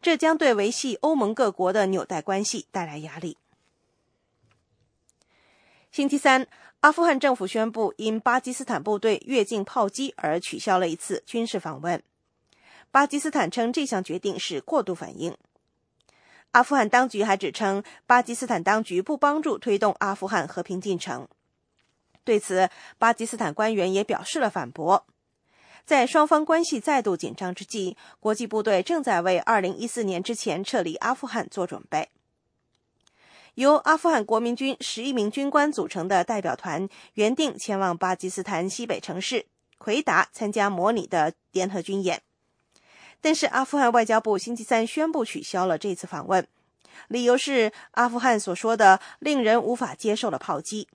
[0.00, 3.36] 这将对维系欧盟各国的纽带关系带来压力。
[5.90, 6.46] 星期三，
[6.80, 12.02] 阿富汗政府宣布因巴基斯坦部队越境炮击而取消了一次军事访问。
[12.90, 15.36] 巴基斯坦称这项决定是过度反应。
[16.52, 21.26] 阿富汗当局还指称，巴基斯坦当局不帮助推动阿富汗和平进程。
[22.26, 22.68] 对此，
[22.98, 25.06] 巴基斯坦官员也表示了反驳。
[25.84, 32.08] 在双方关系再度紧张之际，国际部队正在为2014年之前撤离阿富汗做准备。
[33.54, 39.46] 由阿富汗国民军十一名军官组成的代表团原定前往巴基斯坦西北城市
[39.78, 42.20] 奎达参加模拟的联合军演，
[43.20, 46.44] 但是阿富汗外交部星期三宣布取消了这次访问，
[47.06, 50.88] 理由是阿富汗所说的令人无法接受的炮击。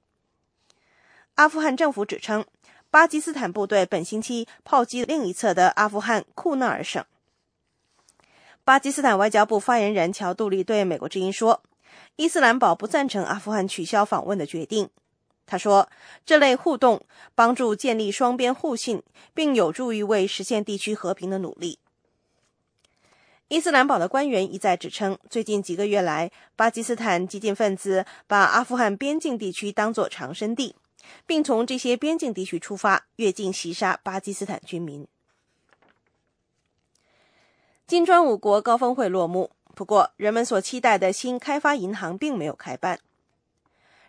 [1.36, 2.46] 阿富汗政府指称，
[2.90, 7.04] 巴基斯坦部队本星期炮击另一侧的阿富汗库纳尔省。
[8.64, 11.64] 巴基斯坦外交部发言人乔杜里对美国之音说
[12.16, 14.90] ：“伊斯兰堡不赞成阿富汗取消访问的决定。”
[15.48, 15.90] 他说
[16.26, 17.02] ：“这类互动
[17.34, 19.02] 帮助建立双边互信，
[19.34, 21.80] 并有助于为实现地区和平的努力。”
[23.50, 30.76] 伊斯兰堡的官员一再指称，最近几个月来，巴基斯坦激进分子把阿富汗边境地区当作藏身地。
[31.26, 35.08] 并从这些边境地区出发，越境袭杀巴基斯坦军民。
[37.88, 43.00] 金砖五国高峰会落幕，不过人们所期待的新开发银行并没有开办。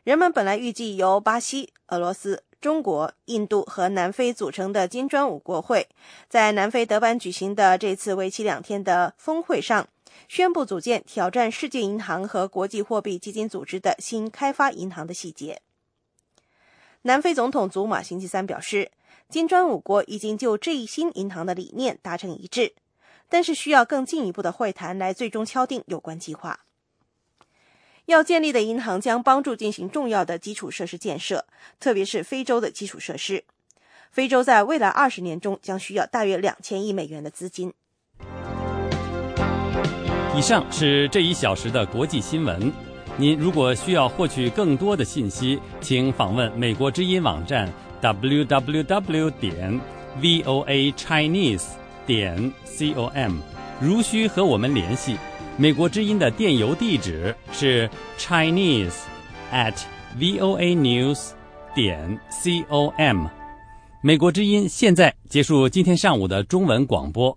[0.05, 5.89] 人们本来预计由巴西、俄罗斯、中国、印度和南非组成的金砖五国会，
[6.29, 9.89] 在南非德班举行的这次为期两天的峰会上，
[10.29, 15.63] 宣布组建挑战世界银行和国际货币基金组织的新开发银行的细节。
[17.05, 18.93] 南非总统祖马星期三表示，
[19.29, 22.75] 金砖五国已经就这一新银行的理念达成一致，
[23.29, 26.61] 但是需要更进一步的会谈来最终敲定有关计划。
[28.07, 31.45] 要建立的银行将帮助进行重要的基础设施建设，
[31.81, 33.45] 特别是非洲的基础设施。
[34.13, 37.73] 非洲在未来二十年中将需要大约两千亿美元的资金。
[40.37, 42.92] 以上是这一小时的国际新闻。
[43.19, 49.81] 您如果需要获取更多的信息，请访问美国之音网站 www 点
[50.21, 51.65] voa chinese
[52.07, 53.37] 点 com。
[53.81, 55.17] 如需和我们联系，
[55.59, 57.89] 美国之音的电邮地址是
[58.19, 58.95] chinese
[59.53, 59.75] at
[60.19, 61.31] voa news
[61.75, 63.27] 点 com。
[64.01, 67.37] 美国之音现在结束今天上午的中文广播。